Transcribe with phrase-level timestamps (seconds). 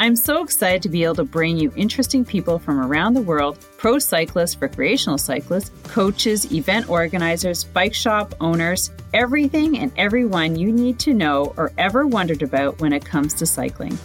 [0.00, 3.64] I'm so excited to be able to bring you interesting people from around the world
[3.78, 10.98] pro cyclists, recreational cyclists, coaches, event organizers, bike shop owners, everything and everyone you need
[10.98, 13.96] to know or ever wondered about when it comes to cycling.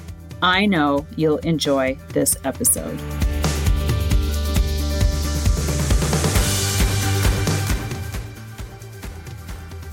[0.44, 3.00] I know you'll enjoy this episode.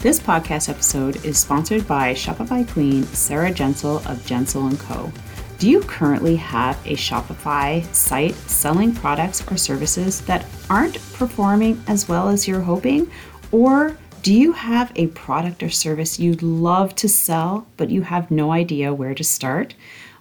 [0.00, 5.10] This podcast episode is sponsored by Shopify Queen Sarah Jansel of Jansel & Co.
[5.58, 12.06] Do you currently have a Shopify site selling products or services that aren't performing as
[12.06, 13.10] well as you're hoping?
[13.52, 18.30] Or do you have a product or service you'd love to sell, but you have
[18.30, 19.74] no idea where to start?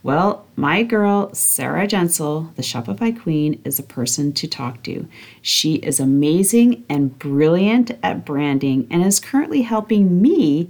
[0.03, 5.05] Well, my girl, Sarah Jansel, the Shopify Queen, is a person to talk to.
[5.41, 10.69] She is amazing and brilliant at branding and is currently helping me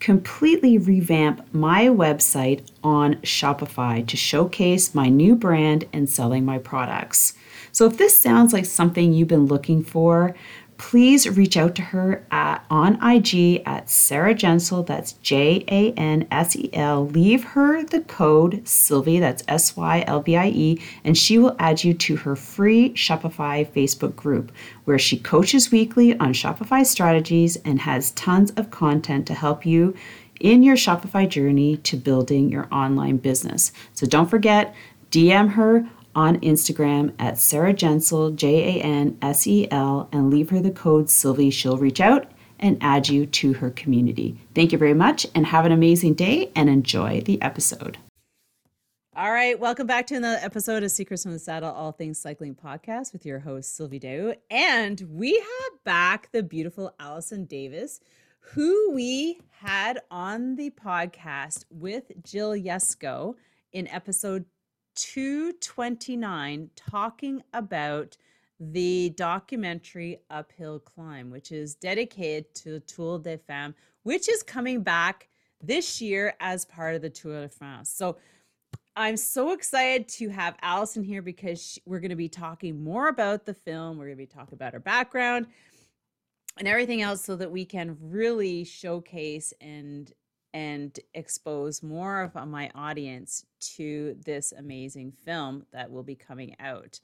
[0.00, 7.34] completely revamp my website on Shopify to showcase my new brand and selling my products.
[7.72, 10.34] So, if this sounds like something you've been looking for,
[10.80, 16.26] please reach out to her at, on IG at Sarah Jansel, that's J A N
[16.30, 17.06] S E L.
[17.06, 21.54] Leave her the code Sylvie, that's S Y L V I E, and she will
[21.58, 24.52] add you to her free Shopify Facebook group
[24.86, 29.94] where she coaches weekly on Shopify strategies and has tons of content to help you
[30.40, 33.70] in your Shopify journey to building your online business.
[33.92, 34.74] So don't forget,
[35.10, 40.50] DM her on Instagram at Sarah Jansel, J A N S E L, and leave
[40.50, 41.50] her the code Sylvie.
[41.50, 44.36] She'll reach out and add you to her community.
[44.54, 47.98] Thank you very much and have an amazing day and enjoy the episode.
[49.16, 52.54] All right, welcome back to another episode of Secrets from the Saddle, All Things Cycling
[52.54, 54.34] Podcast with your host, Sylvie Dow.
[54.50, 58.00] And we have back the beautiful Allison Davis,
[58.38, 63.34] who we had on the podcast with Jill Yesko
[63.72, 64.44] in episode
[65.00, 68.16] 229 talking about
[68.58, 75.28] the documentary Uphill Climb, which is dedicated to Tour de Femmes, which is coming back
[75.62, 77.90] this year as part of the Tour de France.
[77.90, 78.18] So
[78.96, 83.46] I'm so excited to have Allison here because we're going to be talking more about
[83.46, 83.96] the film.
[83.96, 85.46] We're going to be talking about her background
[86.58, 90.12] and everything else so that we can really showcase and
[90.52, 93.44] and expose more of my audience
[93.76, 96.98] to this amazing film that will be coming out.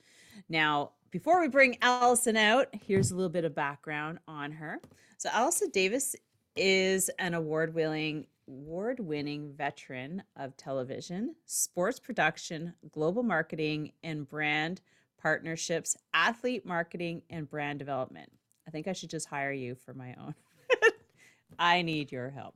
[0.48, 4.80] Now, before we bring Allison out, here's a little bit of background on her.
[5.18, 6.16] So, Allison Davis
[6.56, 14.80] is an award winning award winning veteran of television, sports production, global marketing, and brand
[15.20, 18.30] partnerships, athlete marketing, and brand development.
[18.66, 20.34] I think I should just hire you for my own.
[21.58, 22.54] I need your help.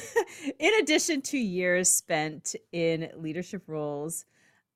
[0.58, 4.24] in addition to years spent in leadership roles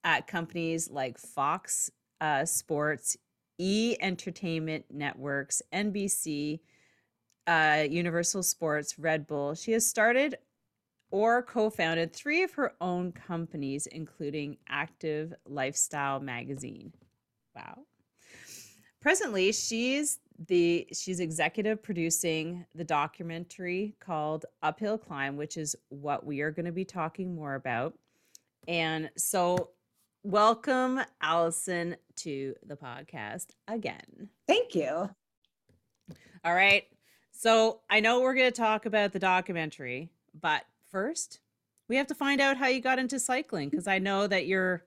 [0.04, 1.90] at companies like Fox
[2.20, 3.16] uh, Sports,
[3.58, 6.60] E Entertainment Networks, NBC,
[7.46, 10.36] uh, Universal Sports, Red Bull, she has started
[11.10, 16.92] or co founded three of her own companies, including Active Lifestyle Magazine.
[17.54, 17.80] Wow.
[19.00, 26.40] Presently, she's the she's executive producing the documentary called Uphill Climb, which is what we
[26.40, 27.94] are going to be talking more about.
[28.68, 29.70] And so
[30.22, 34.28] welcome Allison to the podcast again.
[34.46, 35.10] Thank you.
[36.44, 36.84] All right.
[37.32, 40.10] So I know we're going to talk about the documentary,
[40.40, 41.40] but first
[41.88, 44.84] we have to find out how you got into cycling because I know that you're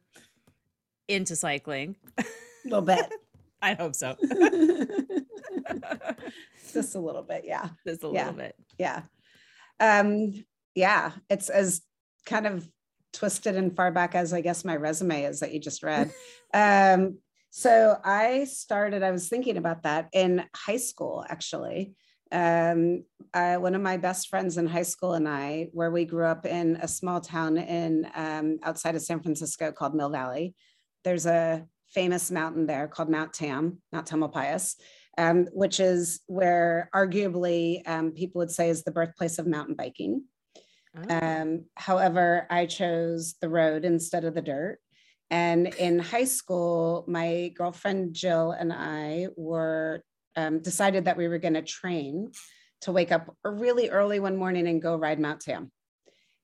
[1.08, 1.96] into cycling.
[2.18, 2.24] A
[2.64, 3.06] little bit.
[3.62, 4.16] I hope so.
[6.74, 7.70] Just a little bit, yeah.
[7.88, 8.26] Just a yeah.
[8.26, 8.56] little bit.
[8.78, 9.04] Yeah.
[9.80, 10.34] Um,
[10.74, 11.82] yeah, it's as
[12.26, 12.68] kind of
[13.14, 16.12] twisted and far back as I guess my resume is that you just read.
[16.54, 17.20] um,
[17.50, 21.96] so I started, I was thinking about that in high school, actually.
[22.32, 26.26] Um, I, one of my best friends in high school and I, where we grew
[26.26, 30.54] up in a small town in um, outside of San Francisco called Mill Valley.
[31.06, 34.76] There's a famous mountain there called Mount Tam, Mount Tamalpais,
[35.18, 40.24] um, which is where arguably um, people would say is the birthplace of mountain biking.
[40.98, 41.16] Oh.
[41.16, 44.80] Um, however, I chose the road instead of the dirt.
[45.30, 50.04] And in high school, my girlfriend Jill and I were
[50.36, 52.32] um, decided that we were going to train
[52.82, 55.72] to wake up really early one morning and go ride Mount Tam.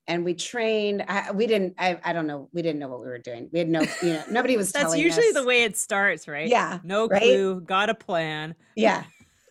[0.07, 1.05] And we trained.
[1.07, 1.75] I, we didn't.
[1.77, 2.49] I, I don't know.
[2.53, 3.49] We didn't know what we were doing.
[3.53, 3.81] We had no.
[4.01, 4.71] You know, nobody was.
[4.71, 5.33] That's usually us.
[5.33, 6.47] the way it starts, right?
[6.47, 6.79] Yeah.
[6.83, 7.21] No right?
[7.21, 7.61] clue.
[7.61, 8.55] Got a plan.
[8.75, 9.03] Yeah.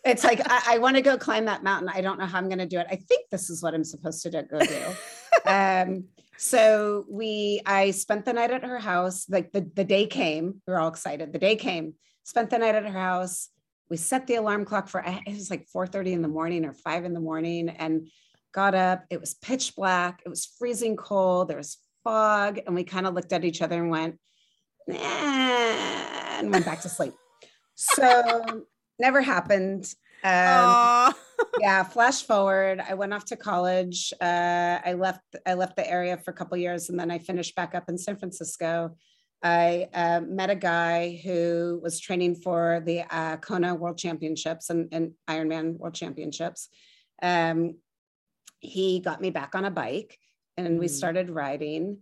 [0.03, 1.89] It's like I, I want to go climb that mountain.
[1.93, 2.87] I don't know how I'm going to do it.
[2.89, 4.85] I think this is what I'm supposed to do, go do.
[5.45, 6.05] um,
[6.37, 9.29] so we, I spent the night at her house.
[9.29, 11.31] Like the, the day came, we were all excited.
[11.31, 11.93] The day came,
[12.23, 13.49] spent the night at her house.
[13.91, 17.05] We set the alarm clock for, it was like 4.30 in the morning or five
[17.05, 18.07] in the morning and
[18.51, 19.05] got up.
[19.09, 20.21] It was pitch black.
[20.25, 21.47] It was freezing cold.
[21.47, 22.59] There was fog.
[22.65, 24.19] And we kind of looked at each other and went,
[24.87, 27.13] nah, and went back to sleep.
[27.75, 28.65] So
[28.99, 29.93] never happened.
[30.23, 31.13] Um,
[31.59, 32.79] yeah, flash forward.
[32.87, 34.13] I went off to college.
[34.21, 35.21] Uh, I left.
[35.45, 37.97] I left the area for a couple years, and then I finished back up in
[37.97, 38.95] San Francisco.
[39.43, 44.87] I uh, met a guy who was training for the uh, Kona World Championships and,
[44.91, 46.69] and Ironman World Championships.
[47.23, 47.77] Um,
[48.61, 50.17] he got me back on a bike,
[50.55, 50.79] and mm.
[50.79, 51.97] we started riding.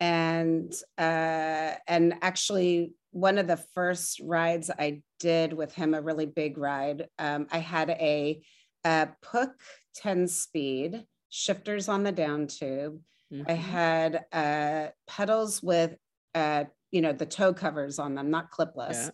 [0.00, 6.26] And uh, and actually, one of the first rides I did with him, a really
[6.26, 8.42] big ride, um, I had a,
[8.84, 9.52] a Puch
[9.94, 12.98] 10 speed, shifters on the down tube.
[13.32, 13.42] Mm-hmm.
[13.48, 15.96] I had uh, pedals with,
[16.34, 19.04] uh, you know, the toe covers on them, not clipless.
[19.04, 19.10] Yeah.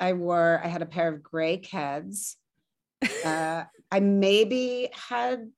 [0.00, 2.36] I wore, I had a pair of gray Keds.
[3.24, 5.50] Uh, I maybe had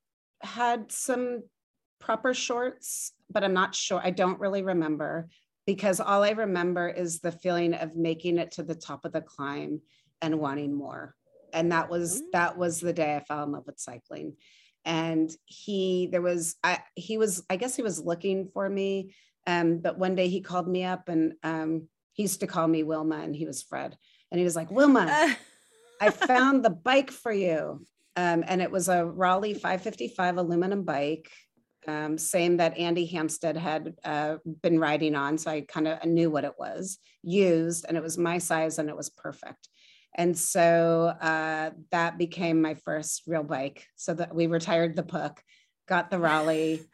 [0.42, 1.42] had some
[1.98, 4.00] proper shorts, but I'm not sure.
[4.02, 5.28] I don't really remember
[5.66, 9.20] because all I remember is the feeling of making it to the top of the
[9.20, 9.80] climb
[10.22, 11.14] and wanting more.
[11.52, 12.26] And that was mm-hmm.
[12.32, 14.34] that was the day I fell in love with cycling.
[14.84, 19.14] And he there was I he was I guess he was looking for me.
[19.46, 22.82] Um, but one day he called me up and um, he used to call me
[22.82, 23.96] Wilma and he was Fred.
[24.30, 25.36] And he was like, Wilma,
[26.00, 27.84] I found the bike for you.
[28.16, 31.30] Um, and it was a Raleigh 555 aluminum bike
[31.86, 35.38] um, same that Andy Hampsten had uh, been riding on.
[35.38, 38.88] So I kind of knew what it was used, and it was my size and
[38.88, 39.68] it was perfect.
[40.14, 43.86] And so uh, that became my first real bike.
[43.96, 45.38] So that we retired the Puch,
[45.88, 46.82] got the Raleigh.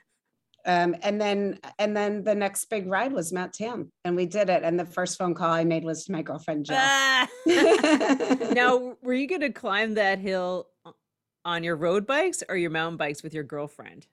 [0.68, 4.50] Um, and then and then the next big ride was Mount Tam, and we did
[4.50, 4.64] it.
[4.64, 6.76] And the first phone call I made was to my girlfriend Jill.
[6.76, 7.28] Ah.
[8.52, 10.66] now, were you going to climb that hill
[11.46, 14.06] on your road bikes or your mountain bikes with your girlfriend?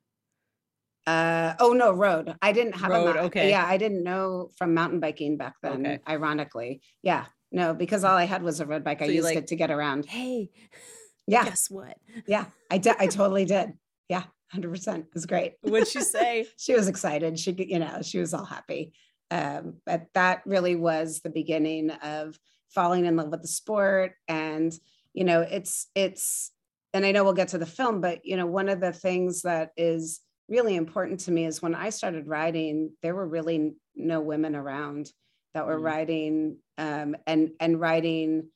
[1.05, 2.33] Uh, oh no, road.
[2.41, 3.25] I didn't have road, a mountain.
[3.25, 3.49] okay.
[3.49, 5.85] Yeah, I didn't know from mountain biking back then.
[5.85, 5.99] Okay.
[6.07, 8.99] Ironically, yeah, no, because all I had was a road bike.
[8.99, 10.05] So I used like, it to get around.
[10.05, 10.51] Hey,
[11.27, 11.43] yeah.
[11.43, 11.97] Guess what?
[12.25, 12.95] Yeah, I did.
[12.99, 13.73] I totally did.
[14.07, 15.07] Yeah, hundred percent.
[15.07, 15.55] It was great.
[15.61, 16.47] What'd she say?
[16.57, 17.37] she was excited.
[17.37, 18.93] She, you know, she was all happy.
[19.29, 22.39] Um, but that really was the beginning of
[22.69, 24.13] falling in love with the sport.
[24.29, 24.73] And
[25.13, 26.51] you know, it's it's,
[26.93, 29.41] and I know we'll get to the film, but you know, one of the things
[29.41, 34.21] that is really important to me is when I started writing, there were really no
[34.21, 35.11] women around
[35.53, 35.83] that were mm.
[35.83, 38.49] writing um, and and writing.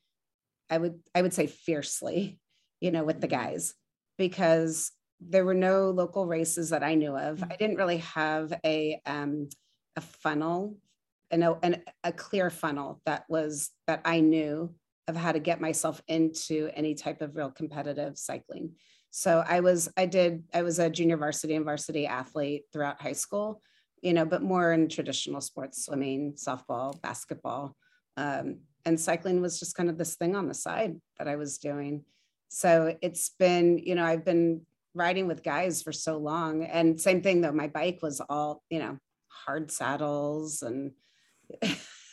[0.69, 2.39] I would I would say fiercely,
[2.79, 3.43] you know, with the mm-hmm.
[3.43, 3.73] guys
[4.17, 7.43] because there were no local races that I knew of.
[7.43, 9.49] I didn't really have a um,
[9.95, 10.77] a funnel,
[11.31, 14.75] and a, a clear funnel that was that I knew
[15.07, 18.71] of how to get myself into any type of real competitive cycling.
[19.11, 23.13] So I was, I did, I was a junior varsity and varsity athlete throughout high
[23.13, 23.61] school,
[24.01, 27.75] you know, but more in traditional sports, swimming, softball, basketball.
[28.17, 31.57] Um, and cycling was just kind of this thing on the side that I was
[31.57, 32.03] doing.
[32.49, 34.61] So it's been, you know, I've been
[34.93, 36.63] riding with guys for so long.
[36.63, 38.97] And same thing though, my bike was all, you know,
[39.27, 40.91] hard saddles and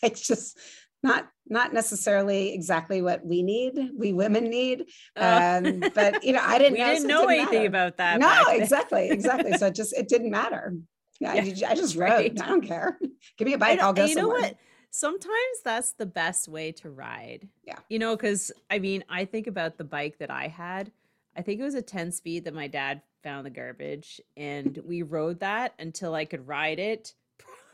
[0.02, 0.58] it's just
[1.04, 5.58] not not necessarily exactly what we need we women need oh.
[5.58, 7.66] um, but you know i didn't know, didn't so know anything matter.
[7.66, 10.74] about that no exactly exactly so it just it didn't matter
[11.20, 12.32] yeah, yeah I, just right.
[12.32, 12.98] rode i don't care
[13.38, 14.08] give me a bike i'll go somewhere.
[14.08, 14.40] you somewhere.
[14.40, 14.56] know what
[14.90, 19.46] sometimes that's the best way to ride yeah you know because i mean i think
[19.46, 20.90] about the bike that i had
[21.36, 25.02] i think it was a 10 speed that my dad found the garbage and we
[25.02, 27.14] rode that until i could ride it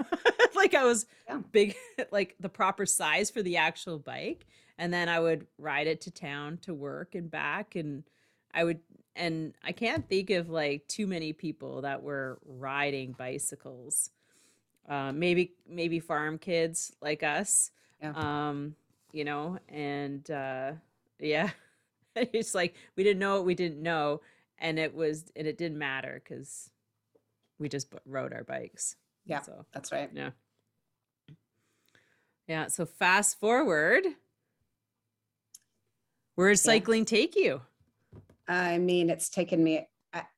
[0.54, 1.40] like I was yeah.
[1.52, 1.74] big,
[2.10, 4.46] like the proper size for the actual bike.
[4.78, 7.76] And then I would ride it to town to work and back.
[7.76, 8.04] And
[8.52, 8.80] I would,
[9.14, 14.10] and I can't think of like too many people that were riding bicycles.
[14.88, 17.70] Uh, maybe, maybe farm kids like us.
[18.02, 18.12] Yeah.
[18.14, 18.74] Um,
[19.12, 20.72] you know, and uh,
[21.18, 21.50] yeah,
[22.16, 24.20] it's like we didn't know what we didn't know.
[24.58, 26.70] And it was, and it didn't matter because
[27.58, 28.96] we just rode our bikes.
[29.30, 30.10] Yeah, so that's right.
[30.12, 30.30] Yeah.
[32.48, 32.66] Yeah.
[32.66, 34.04] So fast forward.
[36.34, 37.16] Where does cycling yeah.
[37.16, 37.60] take you?
[38.48, 39.86] I mean, it's taken me.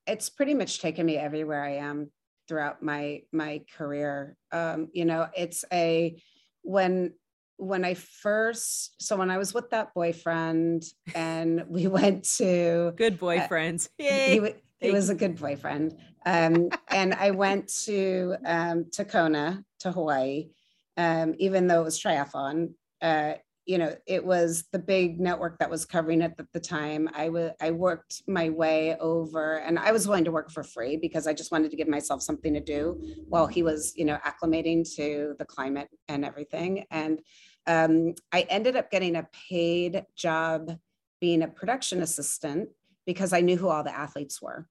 [0.06, 2.10] It's pretty much taken me everywhere I am
[2.48, 4.36] throughout my my career.
[4.52, 6.20] Um, you know, it's a
[6.60, 7.14] when
[7.56, 10.84] when I first so when I was with that boyfriend
[11.14, 13.88] and we went to good boyfriends.
[13.98, 15.96] Uh, he, he was a good boyfriend.
[16.26, 20.48] Um, and I went to um, to Kona to Hawaii,
[20.96, 22.74] um, even though it was triathlon.
[23.00, 27.08] Uh, you know, it was the big network that was covering it at the time.
[27.14, 30.96] I was I worked my way over, and I was willing to work for free
[30.96, 34.18] because I just wanted to give myself something to do while he was, you know,
[34.26, 36.86] acclimating to the climate and everything.
[36.90, 37.20] And
[37.66, 40.76] um, I ended up getting a paid job
[41.20, 42.68] being a production assistant
[43.06, 44.68] because I knew who all the athletes were.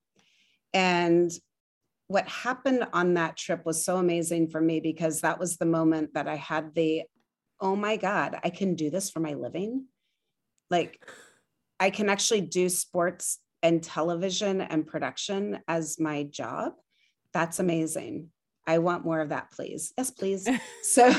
[0.73, 1.31] And
[2.07, 6.13] what happened on that trip was so amazing for me because that was the moment
[6.13, 7.03] that I had the,
[7.59, 9.85] oh my God, I can do this for my living.
[10.69, 11.05] Like,
[11.79, 16.73] I can actually do sports and television and production as my job.
[17.33, 18.29] That's amazing.
[18.67, 19.93] I want more of that, please.
[19.97, 20.47] Yes, please.
[20.83, 21.13] So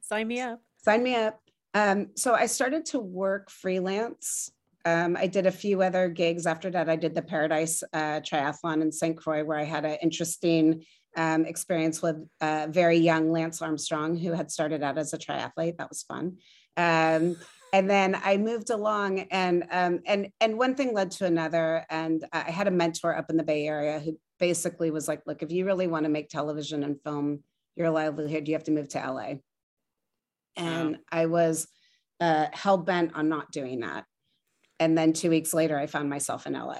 [0.00, 0.60] sign me up.
[0.82, 1.40] Sign me up.
[1.74, 4.50] Um, so I started to work freelance
[4.84, 6.88] um, I did a few other gigs after that.
[6.88, 9.16] I did the Paradise uh, Triathlon in St.
[9.16, 10.84] Croix, where I had an interesting
[11.16, 15.78] um, experience with a very young Lance Armstrong, who had started out as a triathlete.
[15.78, 16.38] That was fun.
[16.76, 17.36] Um,
[17.72, 21.84] and then I moved along, and um, and and one thing led to another.
[21.90, 25.42] And I had a mentor up in the Bay Area who basically was like, "Look,
[25.42, 27.40] if you really want to make television and film
[27.76, 29.34] your livelihood, you have to move to LA."
[30.56, 30.98] And.
[31.10, 31.68] I was
[32.20, 34.04] uh, hell bent on not doing that
[34.80, 36.76] and then two weeks later i found myself in la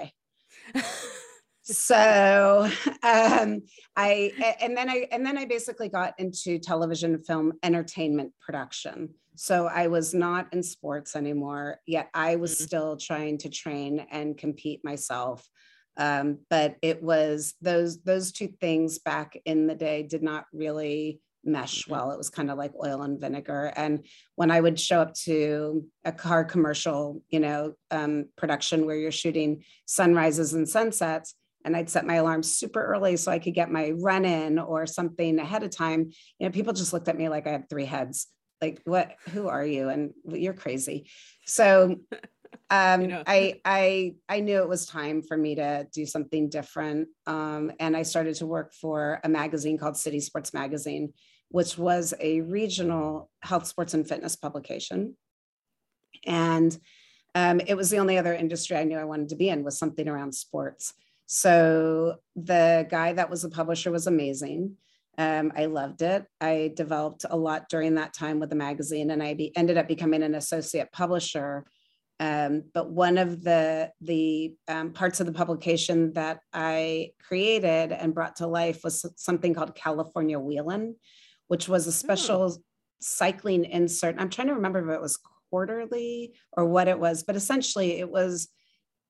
[1.63, 2.69] so
[3.03, 3.63] um,
[3.97, 9.11] i and then i and then i basically got into television film entertainment production.
[9.37, 12.65] So i was not in sports anymore yet i was mm-hmm.
[12.65, 15.47] still trying to train and compete myself.
[15.99, 21.21] Um, but it was those those two things back in the day did not really
[21.49, 21.93] mesh mm-hmm.
[21.93, 22.11] well.
[22.11, 23.73] It was kind of like oil and vinegar.
[23.77, 24.05] And
[24.37, 29.11] when I would show up to a car commercial, you know, um, production where you're
[29.11, 33.71] shooting sunrises and sunsets, and I'd set my alarm super early so I could get
[33.71, 37.29] my run in or something ahead of time, you know, people just looked at me
[37.29, 38.29] like I had three heads.
[38.61, 39.89] Like, what, who are you?
[39.89, 41.11] And you're crazy.
[41.47, 41.97] So,
[42.71, 43.23] um, you know.
[43.27, 47.09] I, I, I knew it was time for me to do something different.
[47.27, 51.13] Um, and I started to work for a magazine called City Sports Magazine,
[51.51, 55.17] which was a regional health, sports, and fitness publication.
[56.27, 56.77] And
[57.35, 59.79] um, it was the only other industry I knew I wanted to be in was
[59.79, 60.95] something around sports.
[61.27, 64.77] So the guy that was the publisher was amazing.
[65.19, 66.25] Um, I loved it.
[66.41, 69.89] I developed a lot during that time with the magazine, and I be, ended up
[69.89, 71.65] becoming an associate publisher.
[72.21, 78.15] Um, but one of the the um, parts of the publication that I created and
[78.15, 80.95] brought to life was something called California Wheelin',
[81.49, 82.63] which was a special oh.
[83.01, 84.17] cycling insert.
[84.19, 85.19] I'm trying to remember if it was
[85.51, 88.49] quarterly or what it was, but essentially it was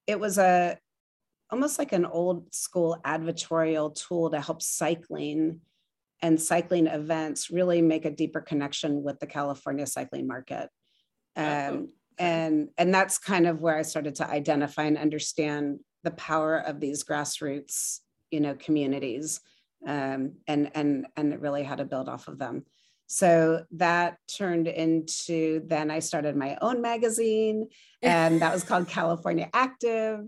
[0.07, 0.79] it was a
[1.51, 5.61] almost like an old school advertorial tool to help cycling
[6.21, 10.69] and cycling events really make a deeper connection with the California cycling market.
[11.37, 16.59] Um, and and that's kind of where I started to identify and understand the power
[16.59, 19.41] of these grassroots, you know, communities
[19.87, 22.65] um, and and and really how to build off of them.
[23.07, 27.69] So that turned into then I started my own magazine,
[28.03, 30.21] and that was called California Active.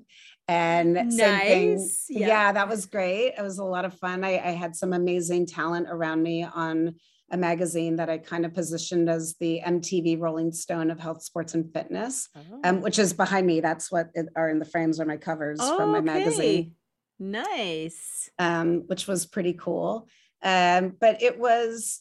[0.48, 2.06] And nice.
[2.08, 2.26] Yeah.
[2.26, 2.52] yeah.
[2.52, 3.34] that was great.
[3.38, 4.24] It was a lot of fun.
[4.24, 6.96] I, I had some amazing talent around me on
[7.30, 11.54] a magazine that I kind of positioned as the MTV Rolling Stone of health, sports,
[11.54, 12.60] and fitness, oh.
[12.64, 13.60] um, which is behind me.
[13.60, 16.06] That's what it, are in the frames are my covers oh, from my okay.
[16.06, 16.72] magazine.
[17.20, 18.30] Nice.
[18.38, 20.08] Um, which was pretty cool.
[20.42, 22.00] Um, but it was,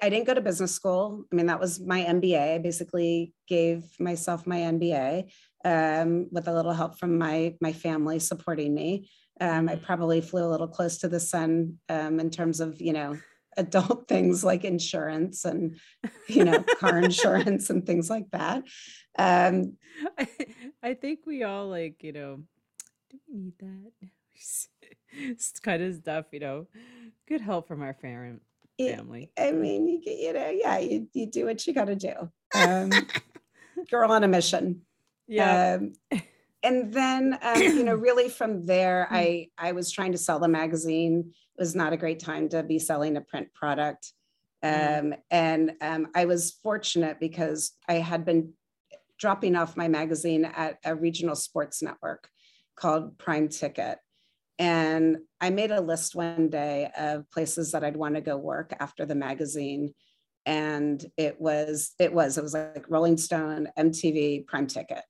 [0.00, 1.24] I didn't go to business school.
[1.30, 2.54] I mean, that was my MBA.
[2.54, 5.30] I basically gave myself my MBA
[5.64, 9.10] um, with a little help from my my family supporting me.
[9.40, 9.84] Um, I mm-hmm.
[9.84, 13.18] probably flew a little close to the sun um, in terms of you know
[13.56, 15.76] adult things like insurance and
[16.28, 18.62] you know car insurance and things like that.
[19.18, 19.76] Um,
[20.18, 20.28] I,
[20.82, 22.42] I think we all like you know
[23.12, 23.92] do we need that?
[25.12, 26.66] it's kind of stuff, you know.
[27.28, 28.40] Good help from our family.
[29.38, 32.14] I mean, you, get, you know, yeah, you, you do what you got to do.
[32.54, 32.90] Um,
[33.90, 34.82] girl on a mission.
[35.26, 35.78] Yeah.
[35.78, 36.20] Um,
[36.62, 39.14] and then, um, you know, really from there, hmm.
[39.14, 41.32] I I was trying to sell the magazine.
[41.56, 44.12] It was not a great time to be selling a print product.
[44.62, 48.52] Um, and um, I was fortunate because I had been
[49.18, 52.28] dropping off my magazine at a regional sports network
[52.76, 53.98] called Prime Ticket.
[54.58, 58.72] And I made a list one day of places that I'd want to go work
[58.78, 59.94] after the magazine.
[60.46, 65.02] And it was, it was, it was like Rolling Stone, MTV, Prime Ticket.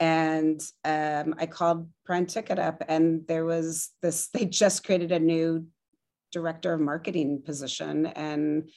[0.00, 5.18] And um, I called Prime Ticket up, and there was this, they just created a
[5.18, 5.66] new
[6.30, 8.06] director of marketing position.
[8.06, 8.70] And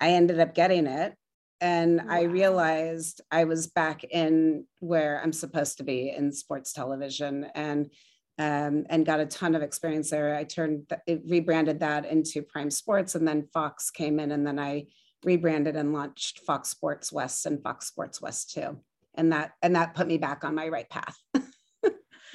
[0.00, 1.14] I ended up getting it.
[1.60, 2.04] And wow.
[2.08, 7.46] I realized I was back in where I'm supposed to be in sports television.
[7.54, 7.90] And
[8.38, 10.36] um, and got a ton of experience there.
[10.36, 14.58] I turned, it rebranded that into Prime Sports, and then Fox came in, and then
[14.58, 14.88] I
[15.24, 18.78] rebranded and launched Fox Sports West and Fox Sports West too,
[19.14, 21.16] and that and that put me back on my right path.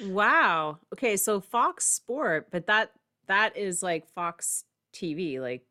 [0.00, 0.78] wow.
[0.92, 2.90] Okay, so Fox Sport, but that
[3.28, 5.64] that is like Fox TV, like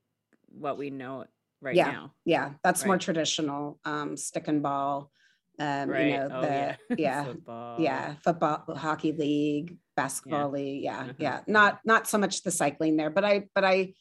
[0.48, 1.26] what we know
[1.62, 2.14] right yeah, now.
[2.26, 2.88] Yeah, that's right.
[2.88, 5.12] more traditional um, stick and ball.
[5.60, 6.08] Um, right.
[6.08, 7.76] You know, oh, the yeah, yeah, football.
[7.80, 10.64] yeah, football, hockey league, basketball yeah.
[10.64, 10.84] league.
[10.84, 11.14] Yeah, uh-huh.
[11.18, 11.40] yeah.
[11.48, 13.94] Not not so much the cycling there, but I but I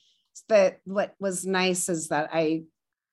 [0.48, 2.62] that what was nice is that I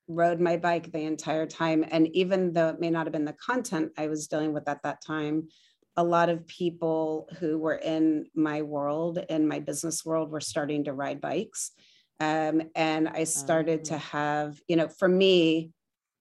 [0.07, 3.33] rode my bike the entire time, and even though it may not have been the
[3.33, 5.49] content I was dealing with at that time,
[5.97, 10.85] a lot of people who were in my world, in my business world, were starting
[10.85, 11.71] to ride bikes.
[12.19, 13.99] Um, and I started to oh.
[13.99, 15.71] have, you know, for me,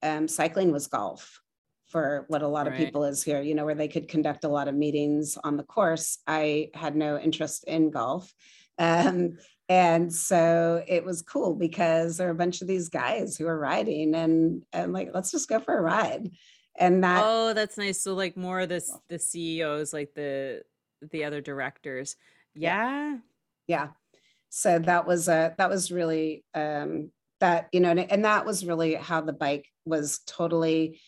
[0.02, 1.40] um, cycling was golf
[1.88, 4.48] for what a lot of people is here, you know, where they could conduct a
[4.48, 6.18] lot of meetings on the course.
[6.26, 8.32] I had no interest in golf.
[8.78, 9.38] Um,
[9.70, 13.58] and so it was cool because there were a bunch of these guys who were
[13.58, 16.28] riding and and like let's just go for a ride.
[16.78, 18.02] And that oh that's nice.
[18.02, 20.60] So like more of this the ceos like the
[21.10, 22.16] the other directors.
[22.54, 23.16] Yeah.
[23.66, 23.88] Yeah
[24.50, 27.10] so that was a that was really um
[27.40, 31.00] that you know and, and that was really how the bike was totally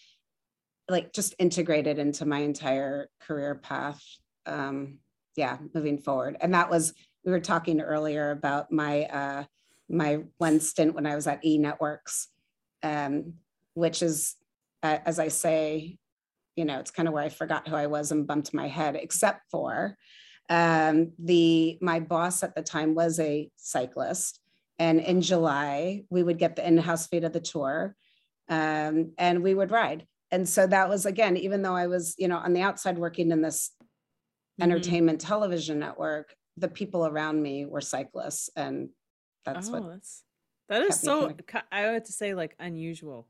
[0.88, 4.02] like just integrated into my entire career path
[4.46, 4.98] um
[5.36, 6.36] yeah moving forward.
[6.40, 6.92] And that was
[7.24, 9.44] we were talking earlier about my uh
[9.88, 12.28] my one stint when i was at e networks
[12.82, 13.34] um
[13.74, 14.34] which is
[14.82, 15.98] uh, as i say
[16.56, 18.96] you know it's kind of where i forgot who i was and bumped my head
[18.96, 19.96] except for
[20.48, 24.40] um the my boss at the time was a cyclist
[24.78, 27.94] and in july we would get the in-house feed of the tour
[28.48, 30.06] um, and we would ride.
[30.30, 33.30] And so that was again even though i was you know on the outside working
[33.30, 34.64] in this mm-hmm.
[34.64, 38.90] entertainment television network the people around me were cyclists and
[39.46, 40.22] that's oh, what that's
[40.68, 41.34] that is so
[41.72, 43.26] i have to say like unusual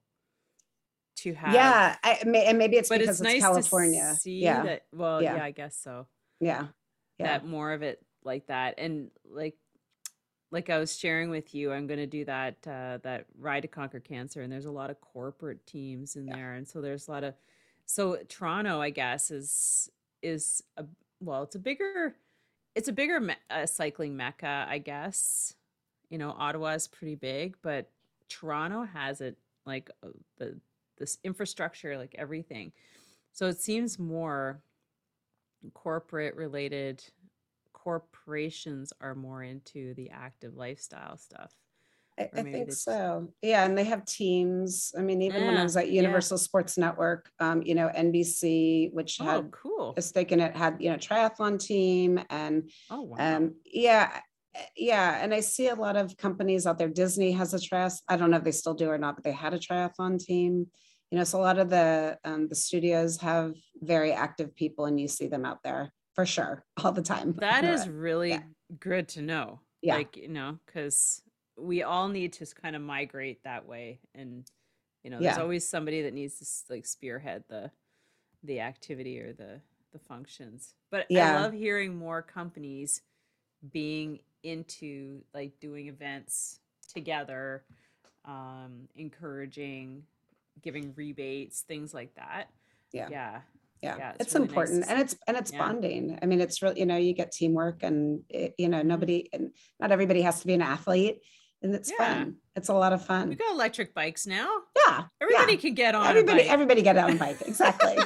[1.14, 4.16] to have yeah I, and maybe it's but because it's, it's nice california.
[4.24, 4.62] yeah.
[4.64, 5.37] that, well yeah.
[5.37, 6.09] yeah i guess so.
[6.40, 6.66] Yeah
[7.18, 9.57] yeah that more of it like that and like
[10.50, 13.68] like I was sharing with you, I'm going to do that uh, that ride to
[13.68, 16.37] conquer cancer, and there's a lot of corporate teams in yeah.
[16.37, 17.35] there, and so there's a lot of
[17.87, 19.90] so Toronto, I guess, is
[20.22, 20.85] is a
[21.20, 22.16] well, it's a bigger
[22.74, 25.54] it's a bigger me- uh, cycling mecca, I guess.
[26.11, 27.90] You know, Ottawa is pretty big, but
[28.28, 30.59] Toronto has it like uh, the
[30.98, 32.72] this infrastructure, like everything.
[33.33, 34.62] So it seems more
[35.74, 37.02] corporate related
[37.72, 41.52] corporations are more into the active lifestyle stuff.
[42.18, 43.28] I, I think so.
[43.42, 44.92] Yeah, and they have teams.
[44.98, 46.42] I mean, even yeah, when I was at Universal yeah.
[46.42, 49.94] Sports Network, um, you know, NBC, which oh, had cool.
[49.96, 53.16] a stake in it, had you know triathlon team, and oh wow.
[53.36, 54.20] um, yeah,
[54.54, 55.22] eh, yeah.
[55.22, 56.88] And I see a lot of companies out there.
[56.88, 58.00] Disney has a triathlon.
[58.08, 60.66] I don't know if they still do or not, but they had a triathlon team.
[61.10, 65.00] You know, so a lot of the um, the studios have very active people, and
[65.00, 67.34] you see them out there for sure all the time.
[67.38, 68.42] That is really yeah.
[68.78, 69.60] good to know.
[69.80, 69.94] Yeah.
[69.94, 71.22] Like, you know, because
[71.56, 74.00] we all need to kind of migrate that way.
[74.14, 74.44] And,
[75.04, 75.42] you know, there's yeah.
[75.42, 77.70] always somebody that needs to like spearhead the
[78.44, 79.60] the activity or the
[79.92, 80.74] the functions.
[80.90, 81.38] But yeah.
[81.38, 83.02] I love hearing more companies
[83.72, 86.60] being into like doing events
[86.92, 87.64] together,
[88.24, 90.02] um, encouraging,
[90.62, 92.48] giving rebates, things like that.
[92.92, 93.08] Yeah.
[93.10, 93.40] Yeah.
[93.82, 94.90] Yeah, yeah it's, it's really important nice.
[94.90, 95.58] and it's and it's yeah.
[95.58, 96.18] bonding.
[96.20, 98.88] I mean it's really you know you get teamwork and it, you know mm-hmm.
[98.88, 101.20] nobody and not everybody has to be an athlete
[101.62, 102.14] and it's yeah.
[102.14, 102.36] fun.
[102.56, 103.28] It's a lot of fun.
[103.28, 104.48] We got electric bikes now.
[104.76, 107.96] Yeah everybody can get on everybody everybody get on a bike exactly.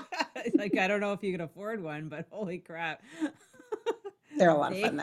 [0.54, 3.02] Like i don't know if you can afford one but holy crap.
[4.36, 4.96] They're a lot they, of fun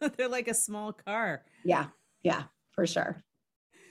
[0.00, 0.08] though.
[0.16, 1.42] They're like a small car.
[1.64, 1.86] Yeah
[2.22, 3.22] yeah for sure.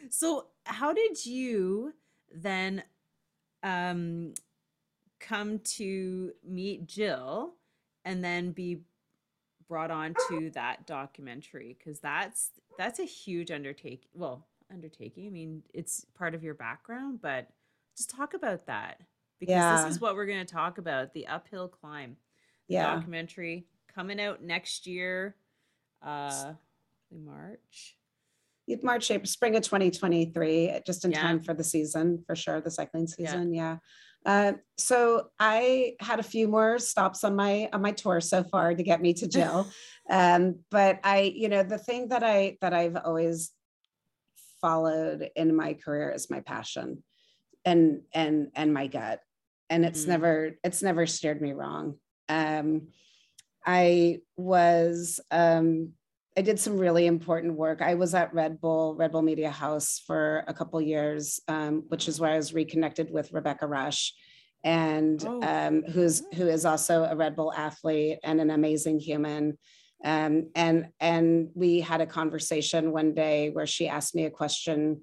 [0.09, 1.93] So how did you
[2.33, 2.83] then
[3.63, 4.33] um
[5.19, 7.53] come to meet Jill
[8.05, 8.81] and then be
[9.67, 15.27] brought on to that documentary because that's that's a huge undertaking well undertaking.
[15.27, 17.49] I mean, it's part of your background, but
[17.97, 19.01] just talk about that
[19.39, 19.83] because Yeah.
[19.85, 22.15] this is what we're going to talk about the uphill climb
[22.69, 22.95] the Yeah.
[22.95, 25.35] documentary coming out next year
[26.01, 26.53] uh
[27.11, 27.97] march
[28.83, 31.21] March, April, spring of 2023, just in Yeah.
[31.21, 33.53] time for the season, for sure, the cycling season.
[33.53, 33.77] Yeah.
[34.25, 38.73] Uh, so I had a few more stops on my on my tour so far
[38.75, 39.67] to get me to Jill.
[40.09, 43.51] um, but I, you know, the thing that I that I've always
[44.61, 47.03] followed in my career is my passion
[47.65, 49.21] and and and my gut.
[49.69, 50.09] And it's Mhm.
[50.09, 51.97] never it's never steered me wrong.
[52.29, 52.89] Um,
[53.65, 55.93] I was um,
[56.41, 57.83] I did some really important work.
[57.83, 62.07] I was at Red Bull, Red Bull Media House for a couple years, um, which
[62.07, 64.13] is where I was reconnected with Rebecca Rusch,
[64.63, 65.39] and Oh.
[65.43, 69.59] um, who's who is also a Red Bull athlete and an amazing human.
[70.03, 75.01] Um, and and we had a conversation one day where she asked me a question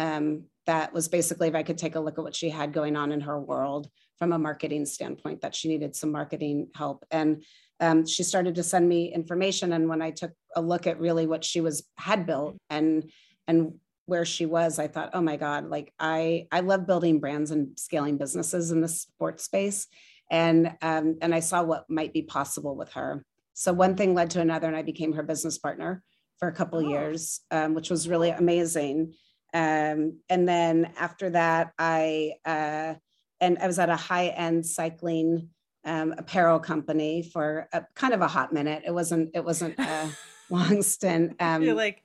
[0.00, 2.96] um, that was basically if I could take a look at what she had going
[2.96, 7.04] on in her world from a marketing standpoint, that she needed some marketing help.
[7.12, 7.44] And
[7.80, 9.72] um, she started to send me information.
[9.72, 13.10] And when I took a look at really what she was had built and
[13.46, 13.74] and
[14.06, 17.78] where she was, I thought, oh my God, like I I love building brands and
[17.78, 19.86] scaling businesses in the sports space.
[20.30, 23.24] And um, and I saw what might be possible with her.
[23.54, 26.02] So one thing led to another, and I became her business partner
[26.38, 26.82] for a couple Oh.
[26.82, 29.14] years, um, which was really amazing.
[29.52, 32.94] Um, and then after that, I uh,
[33.40, 35.48] and I was at a high-end cycling
[35.84, 38.82] um, apparel company for a, kind of a hot minute.
[38.86, 40.10] It wasn't it wasn't a
[40.50, 41.36] long stint.
[41.40, 42.02] Um, you're like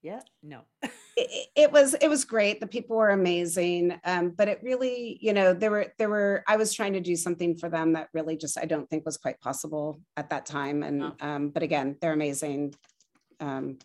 [0.00, 0.60] yeah no
[1.16, 2.60] it, it was it was great.
[2.60, 6.44] The people were amazing, um, but it really, you know, there were there were.
[6.46, 9.16] I was trying to do something for them that really just I don't think was
[9.16, 10.84] quite possible at that time.
[10.84, 11.12] And Oh.
[11.20, 12.74] um, but again, they're amazing,
[13.40, 13.78] um,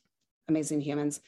[0.47, 1.19] amazing humans.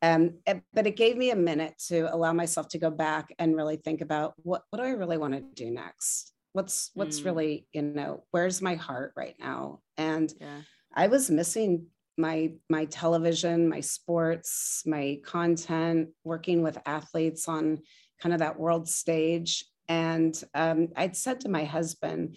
[0.00, 3.54] Um, it- but it gave me a minute to allow myself to go back and
[3.54, 6.31] really think about what what do I really want to do next?
[6.52, 7.24] What's what's Mm.
[7.24, 9.80] really you know where's my heart right now?
[9.96, 10.62] And yeah
[10.94, 11.86] I was missing
[12.18, 17.80] my my television, my sports, my content, working with athletes on
[18.20, 19.64] kind of that world stage.
[19.88, 22.36] And um, I'd said to my husband,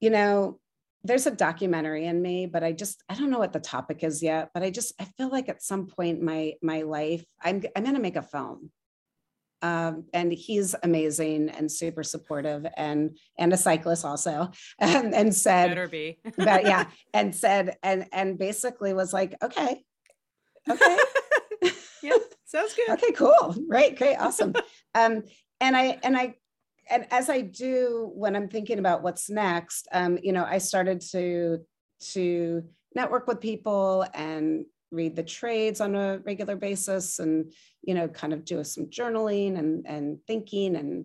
[0.00, 0.58] you know,
[1.04, 4.22] there's a documentary in me, but I just I don't know what the topic is
[4.22, 4.50] yet.
[4.52, 7.84] But I just I feel like at some point in my my life, I'm I'm
[7.84, 8.70] gonna make a film.
[9.62, 14.50] Um, and he's amazing and super supportive and and a cyclist also.
[14.78, 16.18] And, and said better be.
[16.36, 19.84] but yeah and said and and basically was like okay
[20.68, 20.98] okay.
[22.02, 22.90] Yeah sounds good.
[22.90, 23.54] Okay cool.
[23.68, 24.54] Right great awesome.
[24.94, 25.24] Um
[25.60, 26.34] and i and i
[26.90, 31.00] and as i do when i'm thinking about what's next um you know i started
[31.00, 31.58] to
[32.00, 38.08] to network with people and read the trades on a regular basis and you know
[38.08, 41.04] kind of do some journaling and and thinking and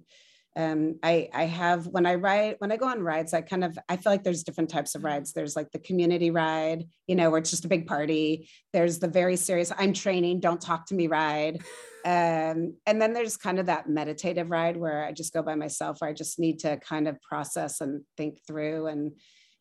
[0.58, 3.78] um, I, I have when I ride when I go on rides, I kind of
[3.90, 5.34] I feel like there's different types of rides.
[5.34, 8.50] There's like the community ride, you know, where it's just a big party.
[8.72, 11.62] There's the very serious I'm training, don't talk to me ride.
[12.06, 15.98] Um, and then there's kind of that meditative ride where I just go by myself,
[16.00, 18.88] where I just need to kind of process and think through.
[18.88, 19.14] And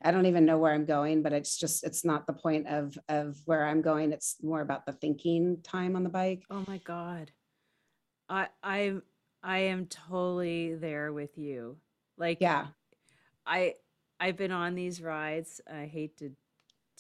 [0.05, 2.97] I don't even know where I'm going, but it's just it's not the point of
[3.09, 4.13] of where I'm going.
[4.13, 6.43] It's more about the thinking time on the bike.
[6.51, 7.31] oh my god
[8.29, 8.95] i i
[9.43, 11.77] i am totally there with you
[12.17, 12.69] like Yeah.
[13.47, 13.75] I
[14.19, 15.61] I've been on these rides.
[15.71, 16.31] I hate to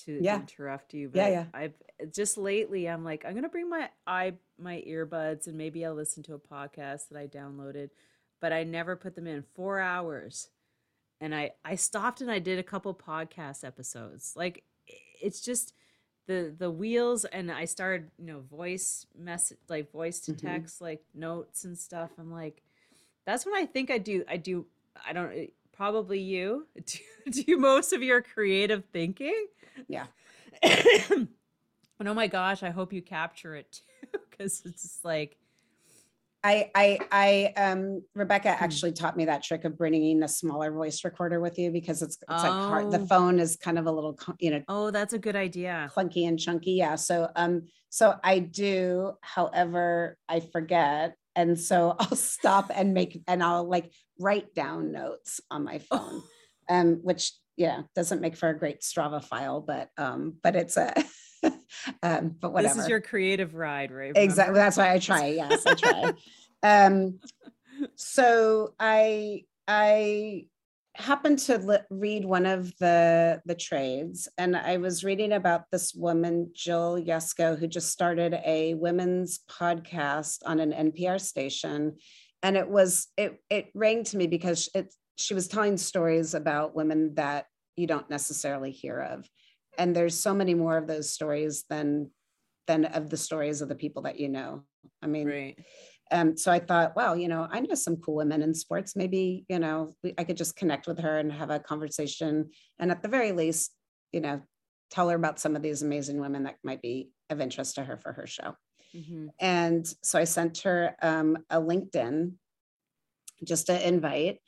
[0.04, 0.36] to Yeah.
[0.36, 1.44] interrupt you, but Yeah, yeah.
[1.54, 1.74] I've
[2.12, 6.22] just lately I'm like I'm gonna bring my i my earbuds and maybe I'll listen
[6.24, 7.88] to a podcast that I downloaded,
[8.40, 10.48] but I never put them in four hours,
[11.20, 14.34] and I I stopped and I did a couple podcast episodes.
[14.36, 14.64] Like
[15.22, 15.74] it's just
[16.26, 20.38] the the wheels and I started you know voice message like voice to Mhm.
[20.38, 22.10] text like notes and stuff.
[22.18, 22.62] I'm like
[23.26, 24.66] that's when I think I do I do
[25.06, 29.46] I don't eh, probably you do, do most of your creative thinking.
[29.88, 30.06] Yeah.
[30.62, 31.28] and
[32.00, 33.80] oh my gosh, I hope you capture it
[34.12, 35.36] too because it's just like
[36.44, 41.02] I, I, I, um, Rebecca actually taught me that trick of bringing a smaller voice
[41.02, 42.90] recorder with you because it's, it's like hard.
[42.90, 43.06] The Oh.
[43.06, 45.90] phone is kind of a little, you know, oh that's a good idea.
[45.96, 46.72] clunky and chunky.
[46.72, 46.96] Yeah.
[46.96, 51.16] So, um, so I do, however, I forget.
[51.34, 56.22] And so I'll stop and make, and I'll like write down notes on my phone,
[56.68, 60.92] um, which, yeah, doesn't make for a great Strava file, but, um, but it's a,
[62.02, 62.74] um, but whatever.
[62.74, 64.12] This is your creative ride, right?
[64.14, 64.56] Exactly.
[64.56, 65.26] That's why I try.
[65.28, 66.12] Yes, I try.
[66.62, 67.20] um,
[67.96, 70.46] so I I
[70.96, 75.92] happened to li- read one of the the trades and i was reading about this
[75.92, 81.96] woman jill yesko who just started a women's podcast on an npr station
[82.44, 86.76] and it was it it rang to me because it she was telling stories about
[86.76, 89.28] women that you don't necessarily hear of
[89.78, 92.10] and there's so many more of those stories than
[92.66, 94.62] than of the stories of the people that you know
[95.02, 95.58] i mean right
[96.10, 98.94] um, so I thought, well, you know, I know some cool women in sports.
[98.94, 102.50] Maybe, you know, I could just connect with her and have a conversation.
[102.78, 103.72] And at the very least,
[104.12, 104.42] you know,
[104.90, 107.96] tell her about some of these amazing women that might be of interest to her
[107.96, 108.54] for her show.
[108.94, 109.28] Mm-hmm.
[109.40, 112.32] And so I sent her um, a LinkedIn,
[113.42, 114.38] just an invite.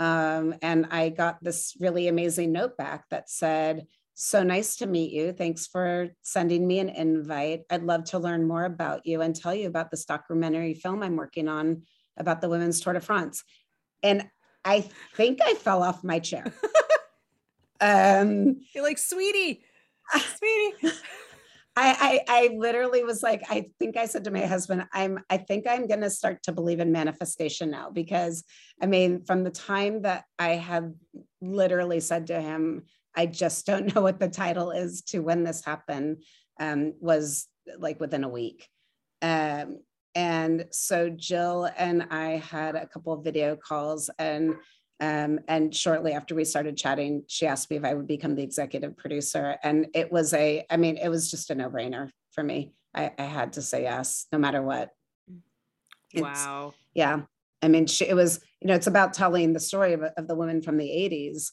[0.00, 5.12] Um, and I got this really amazing note back that said, so nice to meet
[5.12, 5.32] you.
[5.32, 7.62] Thanks for sending me an invite.
[7.68, 11.16] I'd love to learn more about you and tell you about this documentary film I'm
[11.16, 11.82] working on
[12.16, 13.42] about the women's Tour de France.
[14.02, 14.28] And
[14.64, 16.44] I think I fell off my chair.
[17.80, 19.64] um, You're like, sweetie,
[20.12, 20.96] sweetie.
[21.76, 25.38] I, I I literally was like, I think I said to my husband, I'm I
[25.38, 28.44] think I'm gonna start to believe in manifestation now because
[28.80, 30.94] I mean, from the time that I had
[31.40, 32.84] literally said to him,
[33.16, 36.22] I just don't know what the title is to when this happened,
[36.60, 37.48] um, was
[37.78, 38.68] like within a week.
[39.22, 39.78] Um,
[40.14, 44.54] and so Jill and I had a couple of video calls and
[45.00, 48.44] um, and shortly after we started chatting, she asked me if I would become the
[48.44, 49.56] executive producer.
[49.62, 52.74] And it was a, I mean, it was just a no-brainer for me.
[52.94, 54.90] I, I had to say yes, no matter what.
[56.12, 56.74] It's, wow.
[56.94, 57.22] Yeah.
[57.60, 60.36] I mean, she, it was, you know, it's about telling the story of, of the
[60.36, 61.50] women from the 80s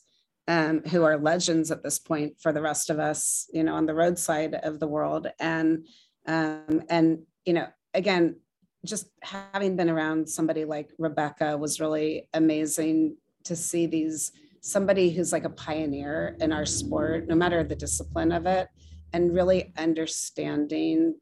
[0.47, 3.85] um, who are legends at this point for the rest of us, you know, on
[3.85, 5.27] the roadside of the world.
[5.39, 5.85] And
[6.27, 8.37] um, and you know, again,
[8.85, 15.31] just having been around somebody like Rebecca was really amazing to see these somebody who's
[15.31, 18.67] like a pioneer in our sport, no matter the discipline of it,
[19.13, 21.15] and really understanding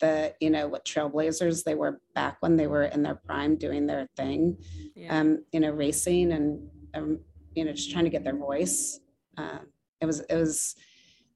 [0.00, 3.86] the you know what trailblazers they were back when they were in their prime doing
[3.86, 4.56] their thing
[4.96, 5.20] yeah.
[5.20, 7.20] um you know racing and um,
[7.54, 9.00] you know, just trying to get their voice.
[9.36, 9.66] Um,
[10.00, 10.76] it was, it was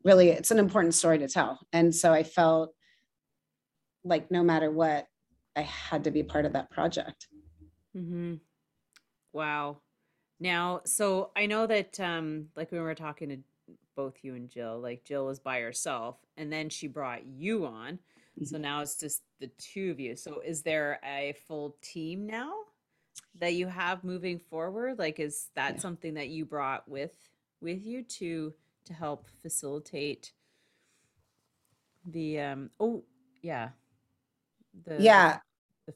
[0.05, 1.59] really, it's an important story to tell.
[1.73, 2.75] And so I felt
[4.05, 5.07] like no matter what,
[5.57, 7.29] I had to be part of that project.
[7.97, 8.35] Mm-hmm.
[9.33, 9.79] Wow.
[10.41, 13.39] Now, so I know that, um, like when we were talking to
[13.97, 17.99] both you and Jill, like Jill was by herself and then she brought you on.
[18.43, 18.63] So mm-hmm.
[18.63, 20.17] now it's just the two of you.
[20.17, 22.53] So is there a full team now?
[23.41, 24.99] That you have moving forward?
[24.99, 25.81] Like, is that yeah.
[25.81, 27.17] something that you brought with
[27.61, 28.53] with you to
[28.85, 30.33] to help facilitate
[32.07, 33.03] the um oh
[33.43, 33.71] yeah
[34.85, 35.39] the yeah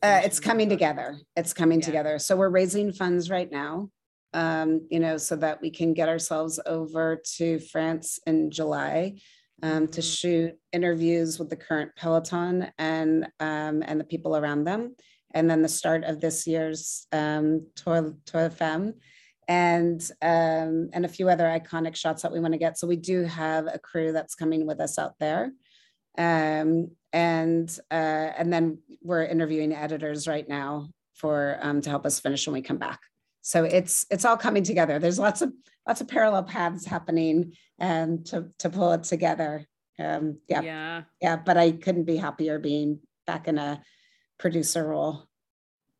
[0.02, 1.86] uh, it's coming together it's coming yeah.
[1.86, 3.90] together so we're raising funds right now
[4.32, 9.14] um you know so that we can get ourselves over to france in july
[9.62, 9.86] um, mm-hmm.
[9.86, 14.94] to shoot interviews with the current peloton and um, and the people around them
[15.34, 18.94] and then the start of this year's um, Tour, Tour Femme,
[19.46, 22.78] and um, and a few other iconic shots that we want to get.
[22.78, 25.52] So we do have a crew that's coming with us out there,
[26.16, 32.20] um, and uh, and then we're interviewing editors right now for um, to help us
[32.20, 33.00] finish when we come back.
[33.42, 34.98] So it's it's all coming together.
[34.98, 35.52] There's lots of
[35.86, 39.64] lots of parallel paths happening and um, to to pull it together.
[39.98, 41.36] Um, yeah, yeah, yeah.
[41.36, 43.82] But I couldn't be happier being back in a
[44.38, 45.28] producer role.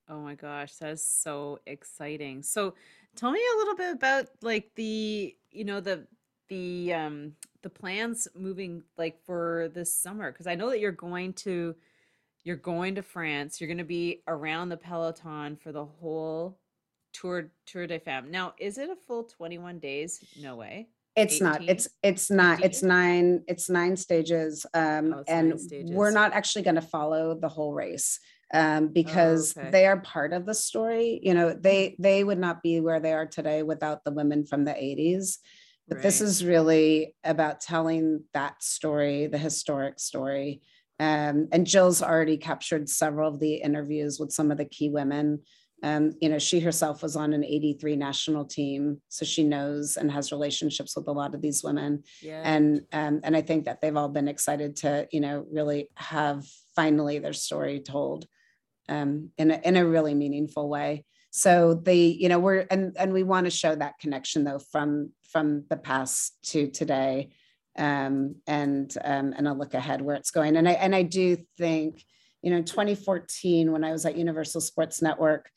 [0.09, 2.43] Oh my gosh, that's so exciting.
[2.43, 2.75] So
[3.15, 6.07] tell me a little bit about like the, you know, the
[6.49, 11.35] the um the plans moving like for this summer because I know that you're going
[11.35, 11.75] to
[12.45, 13.61] you're going to France.
[13.61, 16.59] You're going to be around the peloton for the whole
[17.13, 18.31] Tour Tour de Femme.
[18.31, 20.25] Now, is it a full 21 days?
[20.41, 20.89] No way.
[21.19, 21.45] It's 18?
[21.45, 21.69] not.
[21.69, 22.65] It's it's not.
[22.65, 23.43] It's nine.
[23.49, 24.65] It's nine stages.
[24.73, 25.91] Um, oh, and nine stages.
[25.91, 28.19] we're not actually going to follow the whole race
[28.55, 29.71] um, because oh, okay.
[29.71, 31.21] they are part of the story.
[31.23, 34.65] You know, they they would not be where they are today without the women from
[34.65, 35.39] the 80s.
[35.89, 36.03] But right.
[36.03, 40.61] this is really about telling that story, the historic story.
[41.01, 45.41] Um, and Jill's already captured several of the interviews with some of the key women.
[45.83, 50.11] Um, you know, she herself was on an 83 national team, so she knows and
[50.11, 52.03] has relationships with a lot of these women.
[52.21, 52.43] Yeah.
[52.45, 56.45] And um, and I think that they've all been excited to, you know, really have
[56.75, 58.27] finally their story told
[58.89, 61.05] um, in a, in a really meaningful way.
[61.31, 65.13] So they, you know, we're and and we want to show that connection though from
[65.31, 67.31] from the past to today,
[67.77, 70.57] um, and um, and a look ahead where it's going.
[70.57, 72.05] And I and I do think,
[72.43, 75.51] you know, 2014 when I was at Universal Sports Network,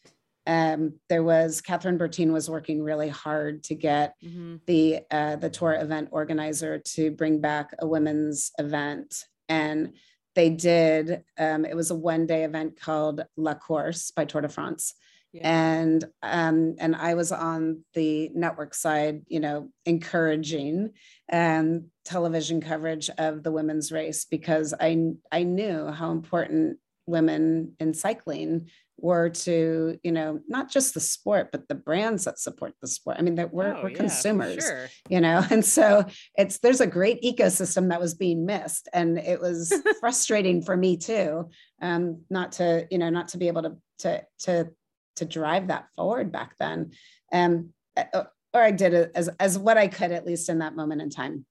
[0.47, 4.59] Um, there was Kathryn Bertine was working really hard to get Mhm.
[4.65, 9.93] the uh, the tour event organizer to bring back a women's event, and
[10.33, 11.23] they did.
[11.37, 14.95] Um, it was a one day event called La Course by Tour de France,
[15.33, 15.49] Yeah.
[15.49, 20.91] and um, and I was on the network side, you know, encouraging
[21.31, 27.93] um, television coverage of the women's race because I I knew how important women in
[27.93, 32.87] cycling were to you know not just the sport but the brands that support the
[32.87, 33.15] sport.
[33.17, 34.89] I mean that we're Oh, we're yeah, consumers Sure.
[35.09, 39.41] you know and so it's there's a great ecosystem that was being missed and it
[39.41, 41.49] was frustrating for me too
[41.81, 44.69] um not to you know not to be able to to to
[45.15, 46.91] to drive that forward back then
[47.33, 51.01] um uh, or i did as as what i could at least in that moment
[51.01, 51.45] in time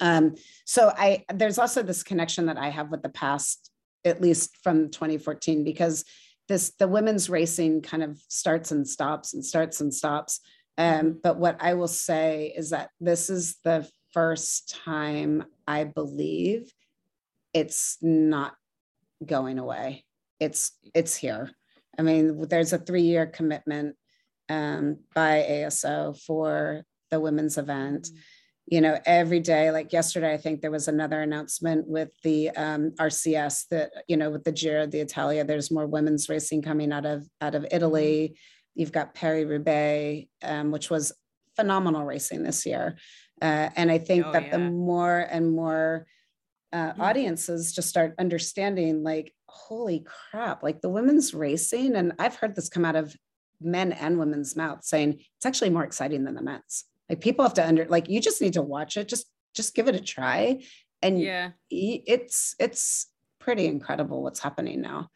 [0.00, 3.70] um so i there's also this connection that i have with the past
[4.04, 6.04] at least from 2014 because
[6.48, 10.40] this the women's racing kind of starts and stops and starts and stops
[10.78, 16.72] um, but what I will say is that this is the first time I believe
[17.52, 18.54] it's not
[19.24, 20.04] going away.
[20.40, 21.50] It's it's here.
[21.98, 23.96] I mean, there's a three-year commitment
[24.48, 28.08] um, by ASO for the women's event.
[28.08, 28.16] Mhm.
[28.66, 32.92] You know, every day, like yesterday, I think there was another announcement with the um,
[32.98, 35.44] RCS that you know with the Giro d'Italia.
[35.44, 38.38] There's more women's racing coming out of out of Italy.
[38.74, 41.12] You've got Paris Roubaix, um, which was
[41.56, 42.96] phenomenal racing this year.
[43.42, 46.06] Uh, and I think Oh, that the more and more
[46.72, 47.00] uh, Mm.
[47.00, 51.94] audiences just start understanding, like, holy crap, like the women's racing.
[51.94, 53.14] And I've heard this come out of
[53.60, 56.84] men and women's mouths saying it's actually more exciting than the men's.
[57.10, 59.08] Like people have to under, like, you just need to watch it.
[59.08, 60.62] Just, just give it a try.
[61.02, 61.50] And Yeah.
[61.70, 65.08] it's, it's pretty incredible what's happening now.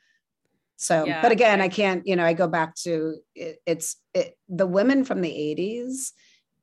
[0.77, 4.37] So, Yeah, but again, I- can't, you know, I go back to it, it's it,
[4.51, 6.13] the women from the 80s.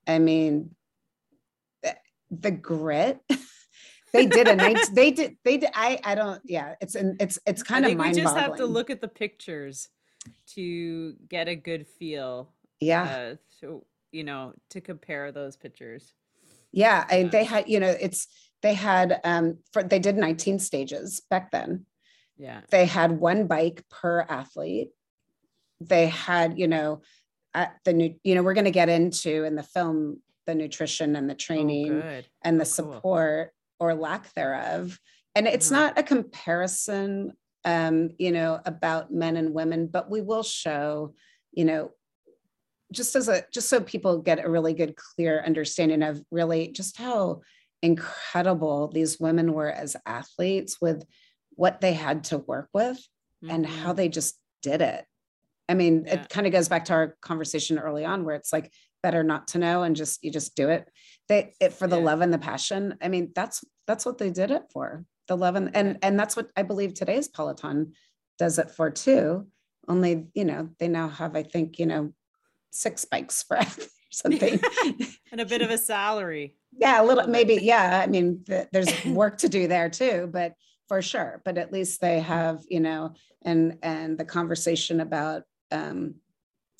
[0.07, 0.75] I mean,
[1.81, 1.95] the,
[2.29, 3.19] the grit.
[4.13, 4.77] they did a night.
[4.93, 5.37] They did.
[5.43, 5.69] They did.
[5.73, 5.99] I.
[6.03, 6.41] I don't.
[6.45, 6.75] Yeah.
[6.81, 7.17] It's an.
[7.19, 7.39] It's.
[7.45, 9.89] It's kind I of think we just have to look at the pictures
[10.53, 12.53] to get a good feel.
[12.79, 13.03] Yeah.
[13.03, 16.13] Uh, so you know, to compare those pictures.
[16.71, 17.05] yeah.
[17.09, 17.67] And they had.
[17.67, 17.95] You know.
[17.99, 18.27] It's.
[18.61, 19.19] They had.
[19.23, 19.57] Um.
[19.71, 21.85] For they did 19 stages back then.
[22.37, 22.61] Yeah.
[22.69, 24.89] They had one bike per athlete.
[25.81, 26.57] They had.
[26.59, 27.01] You know.
[27.55, 28.15] At the new.
[28.23, 28.43] You know.
[28.43, 31.87] We're going to get into in the film the nutrition and the Oh, training.
[32.01, 32.27] good.
[32.43, 33.01] and the Oh, cool.
[33.79, 34.99] Or lack thereof.
[35.35, 35.81] And it's Uh-huh.
[35.81, 37.33] not a comparison,
[37.65, 41.13] um, you know, about men and women, but we will show,
[41.51, 41.91] you know,
[42.91, 46.97] just as a just so people get a really good, clear understanding of really just
[46.97, 47.41] how
[47.81, 51.03] incredible these women were as athletes with
[51.55, 52.99] what they had to work with
[53.49, 53.95] and how Mhm.
[53.95, 55.05] they just did it.
[55.67, 56.21] I mean, Yeah.
[56.23, 58.71] it kind of goes back to our conversation early on where it's like
[59.03, 60.89] better not to know and just you just do it.
[61.27, 62.05] They it for the Yeah.
[62.05, 62.97] love and the passion.
[63.01, 65.05] I mean, that's that's what they did it for.
[65.27, 67.93] The love and and and that's what I believe today's Peloton
[68.39, 69.47] does it for too.
[69.87, 72.13] Only, you know, they now have, I think, you know,
[72.71, 73.65] six bikes for or
[74.11, 74.59] something.
[75.31, 76.55] and a bit of a salary.
[76.71, 78.01] yeah, a little little maybe, yeah.
[78.03, 80.53] I mean, th- there's work to do there too, but
[80.87, 81.41] for sure.
[81.45, 83.13] But at least they have, you know,
[83.43, 86.15] and and the conversation about um,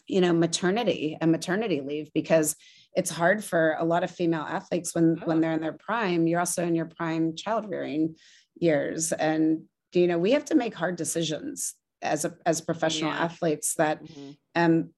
[0.07, 2.55] you know, maternity and maternity leave because
[2.95, 5.41] it's hard for a lot of female athletes when when Oh.
[5.41, 6.27] they're in their prime.
[6.27, 8.15] You're also in your prime child rearing
[8.55, 9.63] years, and
[9.93, 13.23] you know, we have to make hard decisions as a as professional Yeah.
[13.23, 14.37] athletes that Mhm.
[14.55, 14.89] um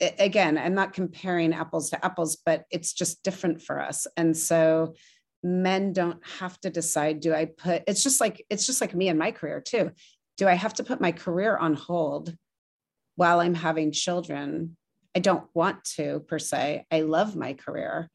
[0.00, 4.34] a- again i'm not comparing apples to apples but it's just different for us and
[4.36, 4.94] so
[5.42, 9.08] men don't have to decide do i put it's just like it's just like me
[9.08, 9.90] and my career too
[10.38, 12.34] do i have to put my career on hold
[13.16, 14.76] while i'm having children
[15.14, 16.84] i don't want to per se.
[16.90, 18.08] I love my career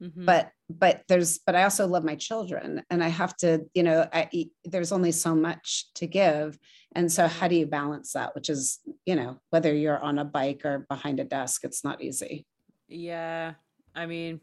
[0.00, 0.24] Mhm.
[0.26, 4.06] but but there's but i also love my children and i have to you know
[4.12, 6.56] I, there's only so much to give.
[6.94, 10.24] And so how do you balance that which is you know whether you're on a
[10.24, 12.46] bike or behind a desk it's not easy.
[12.86, 13.54] Yeah,
[13.94, 14.40] I mean,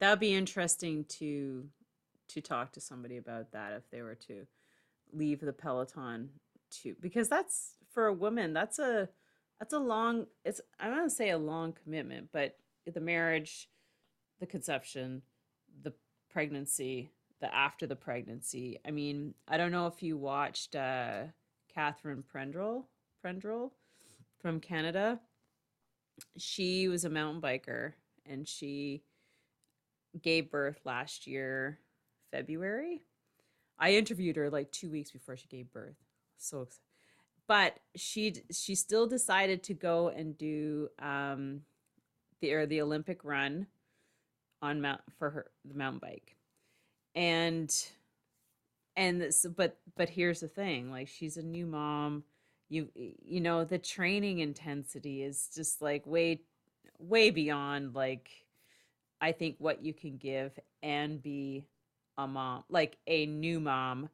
[0.00, 1.68] that would be interesting to
[2.32, 4.46] to talk to somebody about that if they were to
[5.12, 6.30] leave the Peloton
[6.70, 9.08] too, because that's for a woman, that's a
[9.58, 12.56] that's a long it's I'm gonna say a long commitment, but
[12.92, 13.68] the marriage,
[14.40, 15.22] the conception,
[15.82, 15.92] the
[16.30, 18.78] pregnancy, the after the pregnancy.
[18.86, 21.24] I mean, I don't know if you watched uh
[21.74, 22.84] Catharine Prendrell,
[23.24, 23.70] Prendrell
[24.40, 25.20] from Canada.
[26.36, 27.92] She was a mountain biker
[28.26, 29.02] and she
[30.20, 31.78] gave birth last year
[32.30, 33.02] february.
[33.78, 35.96] I interviewed her like two weeks before she gave birth.
[36.36, 36.80] So ex-
[37.48, 41.62] but she she still decided to go and do um
[42.40, 43.66] the or the Olympic run
[44.62, 46.36] on mount for her the mountain bike.
[47.14, 47.74] And
[48.96, 52.24] and this, but but here's the thing, like she's a new mom.
[52.68, 56.42] You you know, the training intensity is just like way
[56.98, 58.28] way beyond like
[59.20, 61.64] I think what you can give and be
[62.18, 64.10] a mom, like a new mom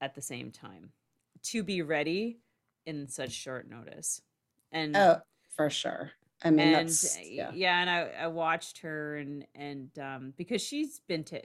[0.00, 0.90] at the same time
[1.42, 2.38] to be ready
[2.86, 4.22] in such short notice.
[4.72, 5.18] And Oh,
[5.56, 6.12] for sure.
[6.42, 7.50] I mean, and that's uh, yeah.
[7.52, 11.42] yeah, and I, I watched her and and um because she's been to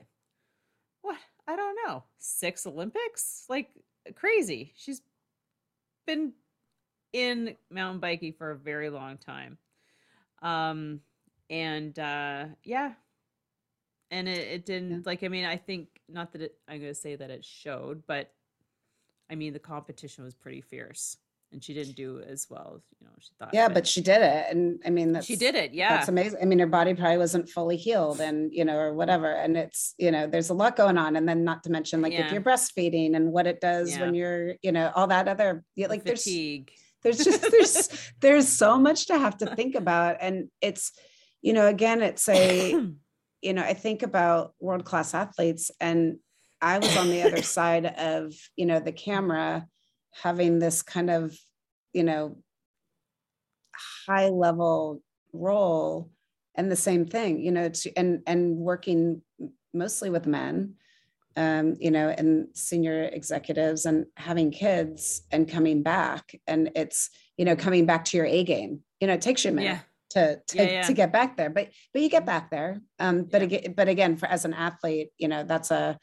[1.02, 1.18] what
[1.48, 3.72] I don't know six Olympics like
[4.16, 4.74] crazy.
[4.76, 5.02] She's
[6.08, 6.34] been
[7.12, 9.58] in mountain biking for a very long time.
[10.42, 11.02] Um
[11.50, 12.94] and uh yeah,
[14.12, 17.18] and it, it didn't like I mean I think not that it I'm gonna say
[17.18, 18.32] that it showed, but
[19.30, 21.18] I mean the competition was pretty fierce
[21.52, 23.54] and she didn't do as well as you know she thought.
[23.54, 24.46] Yeah, but she did it.
[24.52, 25.96] And I mean, that's she did it, Yeah.
[25.96, 26.40] that's amazing.
[26.42, 29.32] I mean, her body probably wasn't fully healed and, you know, or whatever.
[29.32, 31.16] And it's, you know, there's a lot going on.
[31.16, 32.26] And then not to mention like Yeah.
[32.26, 34.02] if you're breastfeeding and what it does Yeah.
[34.02, 36.72] when you're, you know, all that other, yeah, The like there's, fatigue.
[37.04, 40.18] there's just, there's, there's so much to have to think about.
[40.20, 40.92] And it's,
[41.42, 42.72] you know, again, it's a,
[43.42, 46.18] you know, I think about world-class athletes and
[46.62, 49.68] I was on the other side of, you know, the camera
[50.22, 51.38] having this kind of,
[51.94, 52.38] you know,
[54.08, 55.02] high level
[55.34, 56.10] role
[56.56, 59.22] and the same thing, you know, to, and, and working
[59.74, 60.76] mostly with men,
[61.36, 66.40] um, you know, and senior executives and having kids and coming back.
[66.48, 69.52] And it's, you know, coming back to your A game, you know, it takes you
[69.52, 69.80] a minute yeah.
[70.12, 70.82] to to, Yeah, yeah.
[70.84, 73.48] to get back there but but you get back there um but Yeah.
[73.48, 76.00] again but again for as an athlete you know that's a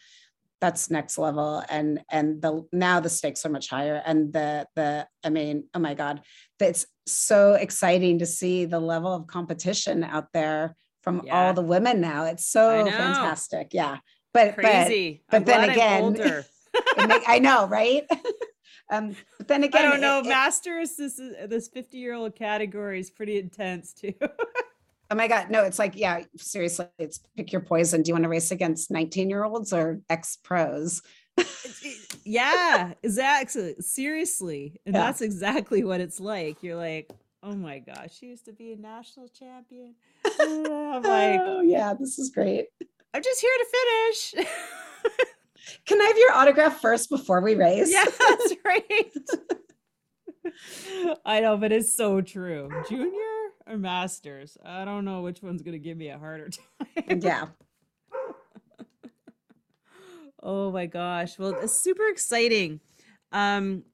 [0.62, 5.04] that's next level and and the now the stakes are much higher and the the
[5.24, 6.22] i mean oh my god
[6.60, 11.34] it's so exciting to see the level of competition out there from Yeah.
[11.48, 13.98] all the women now it's so fantastic yeah
[14.32, 15.24] but Crazy.
[15.28, 16.46] but I'm then again, older.
[17.08, 18.04] make- i know right
[18.92, 20.18] um but then again I don't know.
[20.20, 24.14] it- it- Masters, this is this 50 year old category is pretty intense too.
[25.12, 25.50] Oh my God.
[25.50, 28.00] No, it's like, yeah, seriously, it's pick your poison.
[28.00, 31.02] Do you want to race against 19 year olds or ex pros?
[32.24, 33.74] yeah, exactly.
[33.78, 34.80] Seriously.
[34.86, 35.02] And Yeah.
[35.02, 36.62] that's exactly what it's like.
[36.62, 37.10] You're like,
[37.42, 39.96] oh my gosh, she used to be a national champion.
[40.40, 42.68] I'm like, oh, yeah, this is great.
[43.12, 43.66] I'm just here to
[44.32, 44.48] finish.
[45.86, 47.92] Can I have your autograph first before we race?
[47.92, 49.12] yeah, that's right.
[51.26, 52.70] I know, but it's so true.
[52.88, 53.31] Junior
[53.66, 54.56] or masters?
[54.64, 56.48] I don't know which one's gonna give me a harder
[57.08, 57.20] time.
[57.20, 57.46] yeah.
[60.42, 61.38] Oh my gosh.
[61.38, 62.80] Well, it's super exciting.
[63.30, 63.84] Um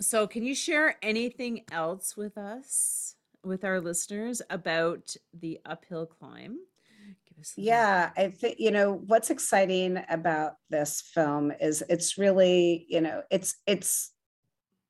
[0.00, 3.14] so can you share anything else with us,
[3.44, 6.56] with our listeners about the uphill climb?
[7.28, 12.18] Give us some- Yeah, I think you know what's exciting about this film is it's
[12.18, 14.10] really, you know, it's it's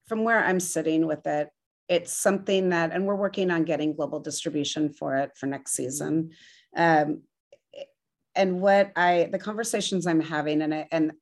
[0.06, 1.50] from where I'm sitting with it,
[1.88, 6.30] it's something that and we're working on getting global distribution for it for next season.
[6.76, 7.22] Um
[8.34, 11.12] and what I the conversations I'm having and I and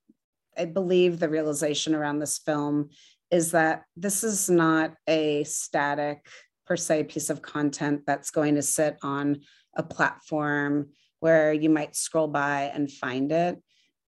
[0.57, 2.91] I believe the realization around this film
[3.31, 6.27] is that this is not a static
[6.67, 9.41] per se piece of content that's going to sit on
[9.77, 10.91] a platform
[11.21, 13.59] where you might scroll by and find it.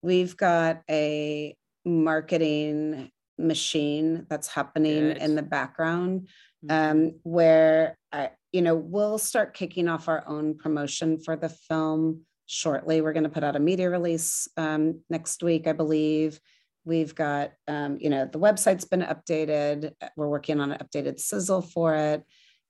[0.02, 3.10] We've got a marketing
[3.42, 5.16] machine that's happening Good.
[5.18, 6.28] in the background
[6.64, 6.90] Mhm.
[6.90, 12.22] um, where I, you know we'll start kicking off our own promotion for the film
[12.46, 13.00] shortly.
[13.00, 16.38] We're going to put out a media release um, next week, I believe.
[16.84, 19.92] We've got, um, you know, the website's been updated.
[20.16, 22.24] We're working on an updated sizzle for it.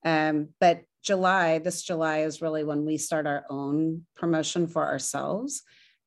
[0.05, 5.63] Um, but July, this July is really when we start our own promotion for ourselves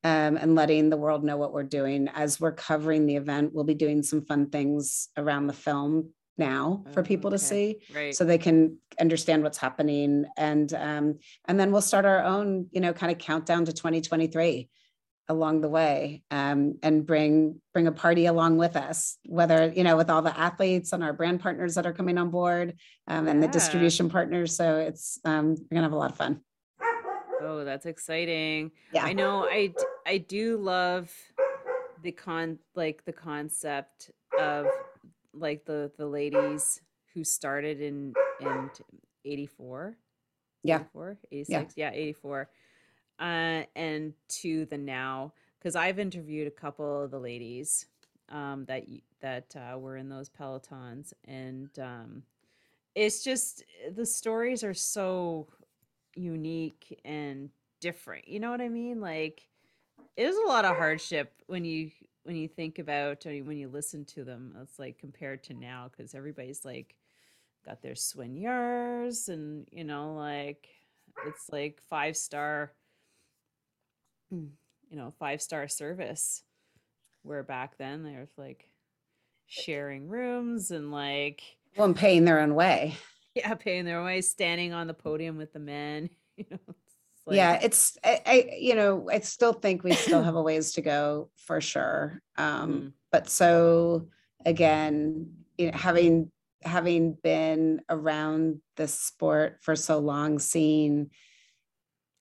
[0.06, 2.08] um, and letting the world know what we're doing.
[2.14, 6.84] As we're covering the event, we'll be doing some fun things around the film now
[6.94, 8.16] for Oh, people to see right.
[8.16, 10.26] so they can understand what's happening.
[10.38, 14.70] And um, and then we'll start our own you know kind of countdown to 2023
[15.28, 19.98] along the way um, and bring bring a party along with us whether you know
[19.98, 22.76] with all the athletes and our brand partners that are coming on board
[23.08, 24.56] um, and the distribution partners.
[24.56, 26.42] So it's um, we're gonna have a lot of fun
[27.46, 28.72] Oh, that's exciting.
[28.92, 29.06] yeah.
[29.06, 29.74] I know I
[30.06, 31.12] I do love
[32.04, 34.68] the con like the concept of
[35.34, 36.82] like the the ladies
[37.14, 38.70] who started in in
[39.24, 39.98] 84
[40.64, 40.76] Yeah.
[40.78, 42.50] 84 86 yeah, 84
[43.20, 47.88] uh and to the now because I've interviewed a couple of the ladies
[48.30, 48.84] um, that
[49.22, 52.24] that uh, were in those pelotons, and um,
[52.96, 53.64] it's just
[53.96, 55.48] the stories are so
[56.16, 57.50] unique and
[57.82, 58.28] different.
[58.28, 59.00] You know what I mean?
[59.00, 59.42] Like
[60.18, 61.92] it is a lot of hardship when you
[62.24, 64.56] when you think about or when you listen to them.
[64.62, 66.96] It's like compared to now because everybody's like
[67.66, 70.68] got their soigneurs and you know like
[71.26, 72.74] it's like five star
[74.30, 74.52] you
[74.92, 76.44] know five star service
[77.24, 78.70] where back then there's like
[79.48, 81.42] sharing rooms and like
[81.76, 82.96] well and paying their own way
[83.36, 86.60] yeah paying their way standing on the podium with the men you know
[87.28, 90.74] like, yeah it's I, I, you know i still think we still have a ways
[90.74, 92.92] to go for sure um mm.
[93.12, 94.08] but so
[94.46, 96.32] again you know having
[96.64, 101.12] having been around the sport for so long seeing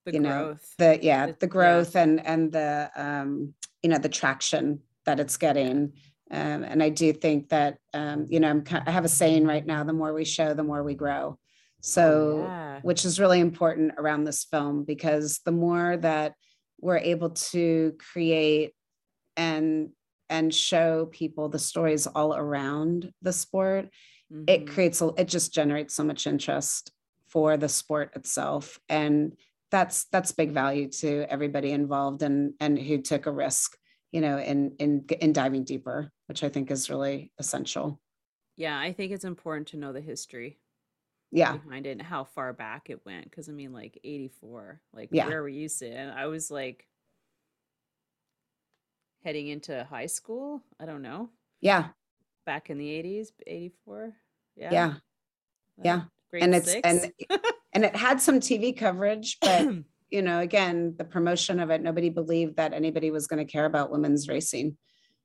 [0.04, 0.74] the you growth.
[0.78, 2.02] know the yeah the, the growth yeah.
[2.02, 5.92] and and the um you know the traction that it's getting
[6.30, 9.64] um, and i do think that um, you know I'm, i have a saying right
[9.64, 11.38] now the more we show the more we grow
[11.80, 12.80] so yeah.
[12.82, 16.34] which is really important around this film because the more that
[16.80, 18.72] we're able to create
[19.36, 19.90] and
[20.30, 23.86] and show people the stories all around the sport
[24.32, 24.44] mm-hmm.
[24.46, 26.90] it creates a, it just generates so much interest
[27.28, 29.36] for the sport itself and
[29.70, 33.76] that's that's big value to everybody involved and and who took a risk
[34.14, 38.00] you know in in in diving deeper which i think is really essential.
[38.56, 40.60] Yeah i think it's important to know the history
[41.32, 41.56] yeah.
[41.56, 43.24] behind it and how far back it went.
[43.24, 45.26] Because i mean like 84 like yeah.
[45.26, 45.98] where were you sitting?
[45.98, 46.86] I was like
[49.24, 50.62] heading into high school?
[50.78, 51.30] I don't know.
[51.60, 51.88] Yeah.
[52.46, 54.12] Back in the 80s 84
[54.54, 54.70] yeah.
[54.70, 54.94] Yeah.
[55.82, 56.02] Yeah.
[56.32, 56.86] and it's six.
[56.88, 57.10] and
[57.72, 59.66] and it had some tv coverage but
[60.14, 63.66] you know again the promotion of it nobody believed that anybody was going to care
[63.66, 64.76] about women's racing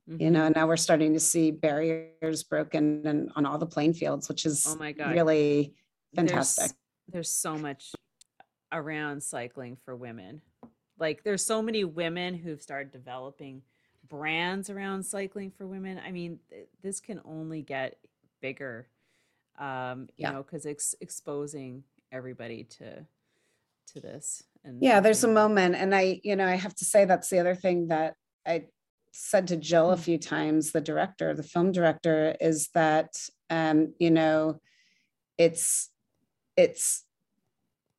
[0.10, 0.22] mm-hmm.
[0.22, 4.28] you know now we're starting to see barriers broken and on all the playing fields
[4.28, 5.74] which is oh my god really
[6.16, 6.74] fantastic there's,
[7.12, 7.94] there's so much
[8.72, 10.42] around cycling for women
[10.98, 13.62] like there's so many women who've started developing
[14.10, 16.00] brands around cycling for women.
[16.06, 17.98] I mean, th- this can only get
[18.42, 18.88] bigger,
[19.58, 20.32] um, you yeah.
[20.32, 23.06] know, because it's exposing everybody to
[23.94, 24.44] to this.
[24.64, 27.40] And yeah, there's a moment, and I, you know, I have to say that's the
[27.40, 28.66] other thing that I
[29.12, 30.02] said to Jill a hmm.
[30.02, 33.16] few times, the director, the film director, is that
[33.50, 34.60] um, you know,
[35.38, 35.90] it's
[36.56, 37.06] it's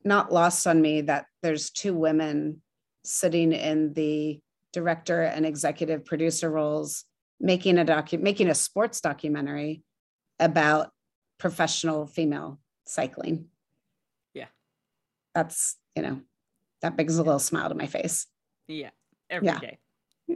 [0.03, 2.61] not lost on me that there's two women
[3.03, 4.39] sitting in the
[4.71, 7.05] director and executive producer roles
[7.39, 9.81] making a docu making a sports documentary
[10.39, 10.91] about
[11.37, 13.45] professional female cycling
[14.33, 14.45] yeah
[15.33, 16.21] that's you know
[16.81, 18.27] that brings a little smile to my face
[18.67, 18.89] yeah
[19.29, 19.59] every yeah.
[19.59, 19.77] day.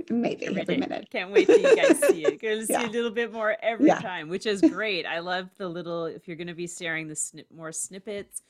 [0.10, 2.82] maybe every, every minute can't wait till you guys see it gonna yeah.
[2.82, 4.00] see a little bit more every yeah.
[4.00, 7.16] time which is great i love the little if you're going to be sharing the
[7.16, 8.42] snip more snippets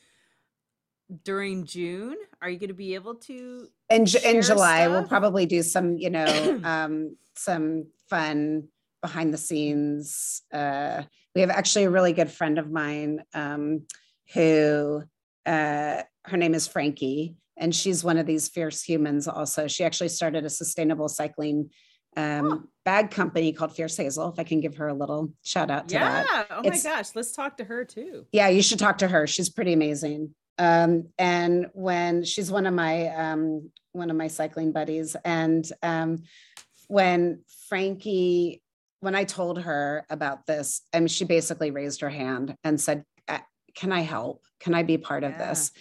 [1.24, 2.16] during June?
[2.42, 3.68] Are you going to be able to?
[3.90, 4.92] In, in July, stuff?
[4.92, 6.26] we'll probably do some, you know,
[6.64, 8.68] um, some fun
[9.02, 10.42] behind the scenes.
[10.52, 13.86] Uh, we have actually a really good friend of mine um,
[14.34, 15.04] who
[15.46, 19.28] uh, her name is Frankie, and she's one of these fierce humans.
[19.28, 21.70] Also, she actually started a sustainable cycling
[22.18, 22.64] um, oh.
[22.84, 24.30] bag company called Fierce Hazel.
[24.30, 26.24] If I can give her a little shout out to yeah.
[26.24, 26.48] that.
[26.50, 28.26] Oh it's, my gosh, let's talk to her too.
[28.32, 29.28] Yeah, you should talk to her.
[29.28, 30.34] She's pretty amazing.
[30.58, 36.24] Um, and when she's one of my um, one of my cycling buddies, and um,
[36.88, 38.62] when Frankie,
[39.02, 43.04] when I told her about this, I mean, she basically raised her hand and said,
[43.28, 43.40] uh,
[43.76, 44.44] "Can I help?
[44.62, 45.30] Can I be part yeah.
[45.30, 45.72] of this?"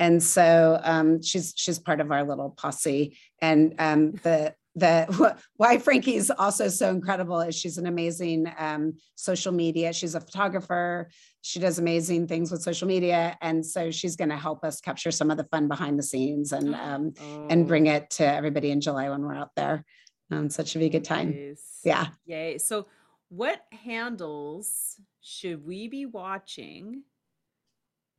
[0.00, 5.76] And so um, she's she's part of our little posse, and um, the the why
[5.76, 9.92] Frankie's also so incredible is she's an amazing um, social media.
[9.92, 11.10] She's a photographer.
[11.42, 15.10] She does amazing things with social media, and so she's going to help us capture
[15.10, 17.48] some of the fun behind the scenes and um, oh.
[17.50, 17.96] and bring oh.
[17.96, 19.84] it to everybody in July when we're out there.
[20.30, 21.56] Um, so it should be a good time.
[21.84, 22.06] Yeah.
[22.24, 22.56] Yay!
[22.56, 22.86] So,
[23.28, 27.02] what handles should we be watching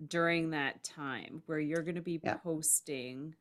[0.07, 2.35] during that time where you're going to be yeah.
[2.35, 3.35] posting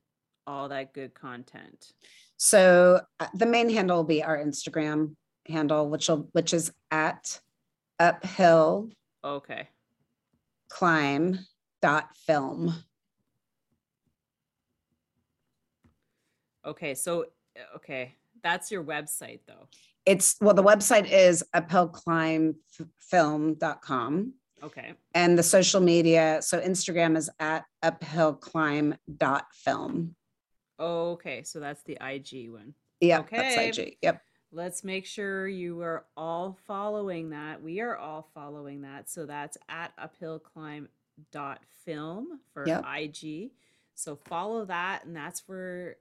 [0.47, 1.93] all that good content?
[2.37, 5.15] So uh, the main handle will be our Instagram
[5.47, 7.41] handle, which will which is at
[7.99, 8.91] uphill
[9.23, 9.69] okay
[10.71, 11.39] climb
[11.83, 12.75] dot film.
[16.65, 19.69] Okay, so uh, okay, that's your website though.
[20.07, 24.35] It's well, the website is uphillclimb.film.com.
[24.63, 24.93] Okay.
[25.15, 30.15] And the social media, so Instagram is at uphillclimb.film.
[30.79, 32.75] Okay, so that's the IG one.
[33.01, 33.37] Yeah, okay.
[33.37, 33.97] that's IG.
[34.03, 34.23] Yep.
[34.53, 37.63] let's make sure you are all following that.
[37.63, 39.09] We are all following that.
[39.11, 42.85] So that's at uphillclimb.film for yep.
[42.99, 43.51] IG.
[43.95, 45.97] So follow that, and that's where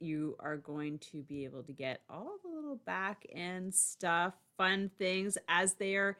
[0.00, 4.90] you are going to be able to get all the little back end stuff, fun
[4.98, 6.16] things as they are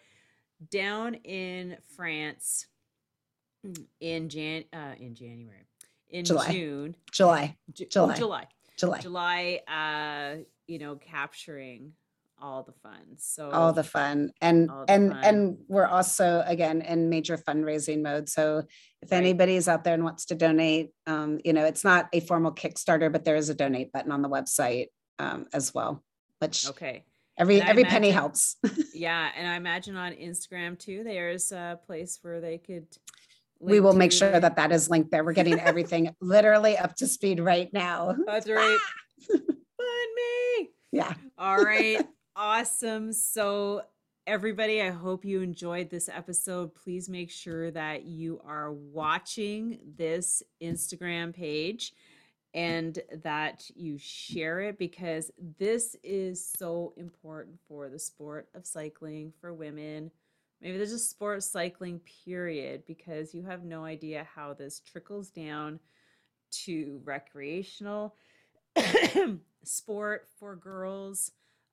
[0.70, 2.66] down in France
[4.00, 5.66] in Jan uh, in January
[6.10, 6.52] in July.
[6.52, 6.96] June.
[7.10, 7.56] July.
[7.72, 8.16] Ju- July.
[8.16, 8.46] July.
[8.76, 8.98] July.
[9.00, 11.92] July uh you know capturing
[12.40, 13.16] all the fun.
[13.18, 14.32] So all the fun.
[14.40, 15.24] And the and fun.
[15.24, 18.28] and we're also again in major fundraising mode.
[18.28, 18.64] So
[19.02, 19.18] if right.
[19.18, 23.10] anybody's out there and wants to donate um you know it's not a formal kickstarter
[23.12, 24.86] but there is a donate button on the website
[25.18, 26.02] um as well
[26.38, 27.04] which okay
[27.38, 28.56] every every imagine, penny helps.
[28.94, 32.86] Yeah and i imagine on instagram too there's a place where they could
[33.62, 35.22] we will make sure that that is linked there.
[35.22, 38.14] We're getting everything literally up to speed right now.
[38.26, 38.78] That's right.
[39.28, 40.70] Fund me.
[40.90, 41.14] Yeah.
[41.38, 42.04] All right.
[42.34, 43.12] Awesome.
[43.12, 43.82] So
[44.24, 46.72] everybody i hope you enjoyed this episode.
[46.74, 51.92] Please make sure that you are watching this instagram page
[52.54, 59.32] and that you share it because this is so important for the sport of cycling
[59.40, 60.10] for women.
[60.60, 65.80] Maybe there's a sport cycling period because you have no idea how this trickles down
[66.64, 68.16] to recreational
[69.64, 71.32] sport for girls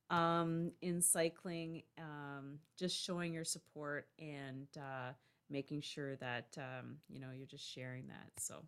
[0.09, 1.83] um, in cycling.
[1.97, 5.11] Um, just showing your support and uh,
[5.49, 8.31] making sure that um, you know you're just sharing that.
[8.37, 8.63] So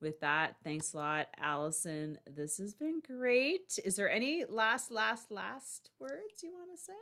[0.00, 2.18] with that, thanks a lot, Allison.
[2.26, 3.78] This has been great.
[3.84, 6.92] Is there any last, last, last words you want to say?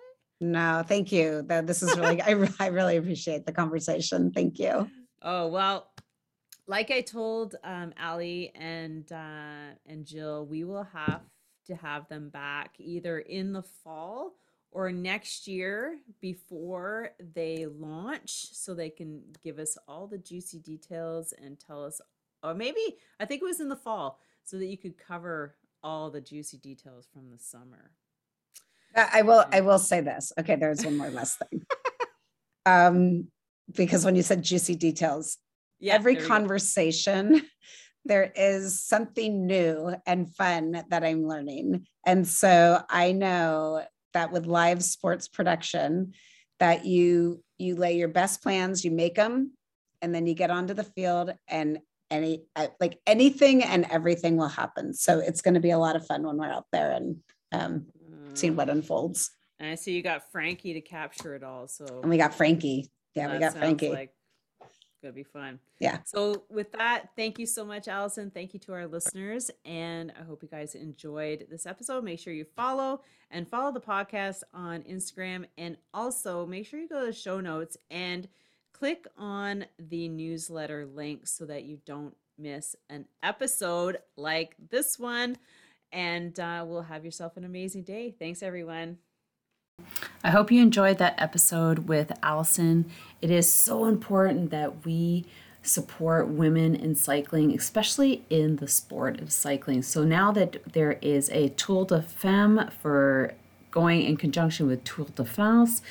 [0.41, 1.43] No, thank you.
[1.43, 4.31] This is really, I, I really appreciate the conversation.
[4.31, 4.89] Thank you.
[5.23, 5.91] Oh, well,
[6.69, 11.23] like I told um, Ali and uh, and Jill, we will have
[11.67, 14.35] to have them back either in the fall
[14.71, 21.33] or next year before they launch so they can give us all the juicy details
[21.43, 22.01] and tell us
[22.43, 26.11] or maybe I think it was in the fall, so that you could cover all
[26.11, 27.93] the juicy details from the summer.
[28.95, 29.45] I will.
[29.53, 30.33] I will say this.
[30.39, 31.63] Okay, there's one more last thing.
[32.67, 33.29] um,
[33.75, 35.37] because when you said juicy details,
[35.79, 37.43] yeah, every conversation
[38.05, 43.85] there is something new and fun that I'm learning, and so I know
[44.15, 46.15] that with live sports production,
[46.59, 49.53] that you you lay your best plans, you make them,
[50.01, 51.79] and then you get onto the field and
[52.11, 54.95] any uh, like anything and everything will happen.
[54.95, 57.17] So it's going to be a lot of fun when we're out there and
[57.53, 57.87] um,
[58.35, 59.31] seeing what unfolds.
[59.61, 61.67] And I see you got Frankie to capture it all.
[61.69, 62.91] So and we got Frankie.
[63.15, 63.91] Yeah, we got Frankie.
[63.91, 64.13] Like
[65.03, 65.59] gonna be fun.
[65.81, 65.99] Yeah.
[66.05, 68.31] So with that, thank you so much, Allison.
[68.31, 72.05] Thank you to our listeners, and I hope you guys enjoyed this episode.
[72.05, 76.89] Make sure you follow and follow the podcast on Instagram, and also make sure you
[76.89, 78.29] go to the show notes and
[78.79, 85.37] click on the newsletter link so that you don't miss an episode like this one.
[85.91, 88.15] And uh, we'll have yourself an amazing day.
[88.17, 88.99] Thanks, everyone.
[90.23, 92.91] I hope you enjoyed that episode with Allison.
[93.23, 95.25] It is so important that we
[95.63, 99.83] support women in cycling, especially in the sport of cycling.
[99.83, 103.35] So now that there is a Tour de Femme for
[103.71, 105.83] going in conjunction with Tour de France,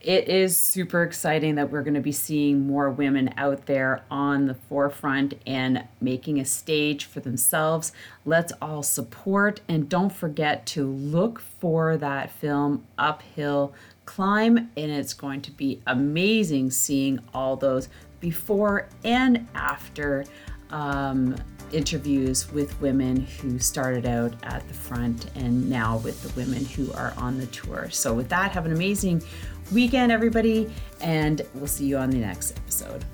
[0.00, 4.46] it is super exciting that we're going to be seeing more women out there on
[4.46, 7.92] the forefront and making a stage for themselves.
[8.24, 14.70] Let's all support and don't forget to look for that film Uphill Climb.
[14.76, 17.88] And it's going to be amazing seeing all those
[18.18, 20.24] before and after
[20.70, 21.36] um,
[21.72, 26.92] interviews with women who started out at the front and now with the women who
[26.92, 27.88] are on the tour.
[27.90, 29.22] So, with that, have an amazing
[29.72, 30.70] weekend, everybody,
[31.00, 33.04] and we'll see you on the next episode.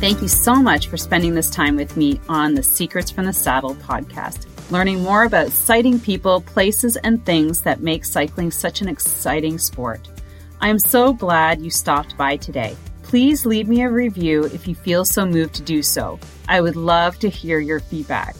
[0.00, 3.34] Thank you so much for spending this time with me on the Secrets from the
[3.34, 8.88] Saddle podcast, learning more about sighting people, places, and things that make cycling such an
[8.88, 10.08] exciting sport.
[10.62, 12.76] I am so glad you stopped by today.
[13.10, 16.16] Please leave me a review if you feel so moved to do so.
[16.46, 18.36] I would love to hear your feedback.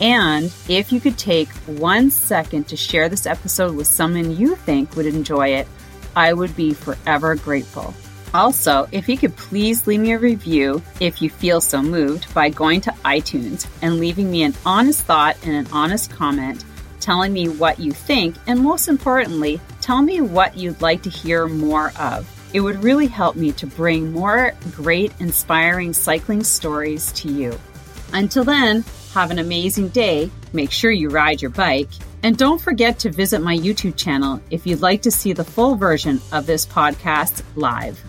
[0.00, 4.96] And if you could take one second to share this episode with someone you think
[4.96, 5.68] would enjoy it,
[6.16, 7.94] I would be forever grateful.
[8.34, 12.48] Also, if you could please leave me a review if you feel so moved by
[12.48, 16.64] going to iTunes and leaving me an honest thought and an honest comment
[16.98, 21.46] telling me what you think, and most importantly, tell me what you'd like to hear
[21.46, 22.28] more of.
[22.52, 27.58] It would really help me to bring more great, inspiring cycling stories to you.
[28.12, 31.88] Until then, have an amazing day, make sure you ride your bike,
[32.22, 35.76] And don't forget to visit my YouTube channel if you'd like to see the full
[35.76, 38.02] version of this podcast live.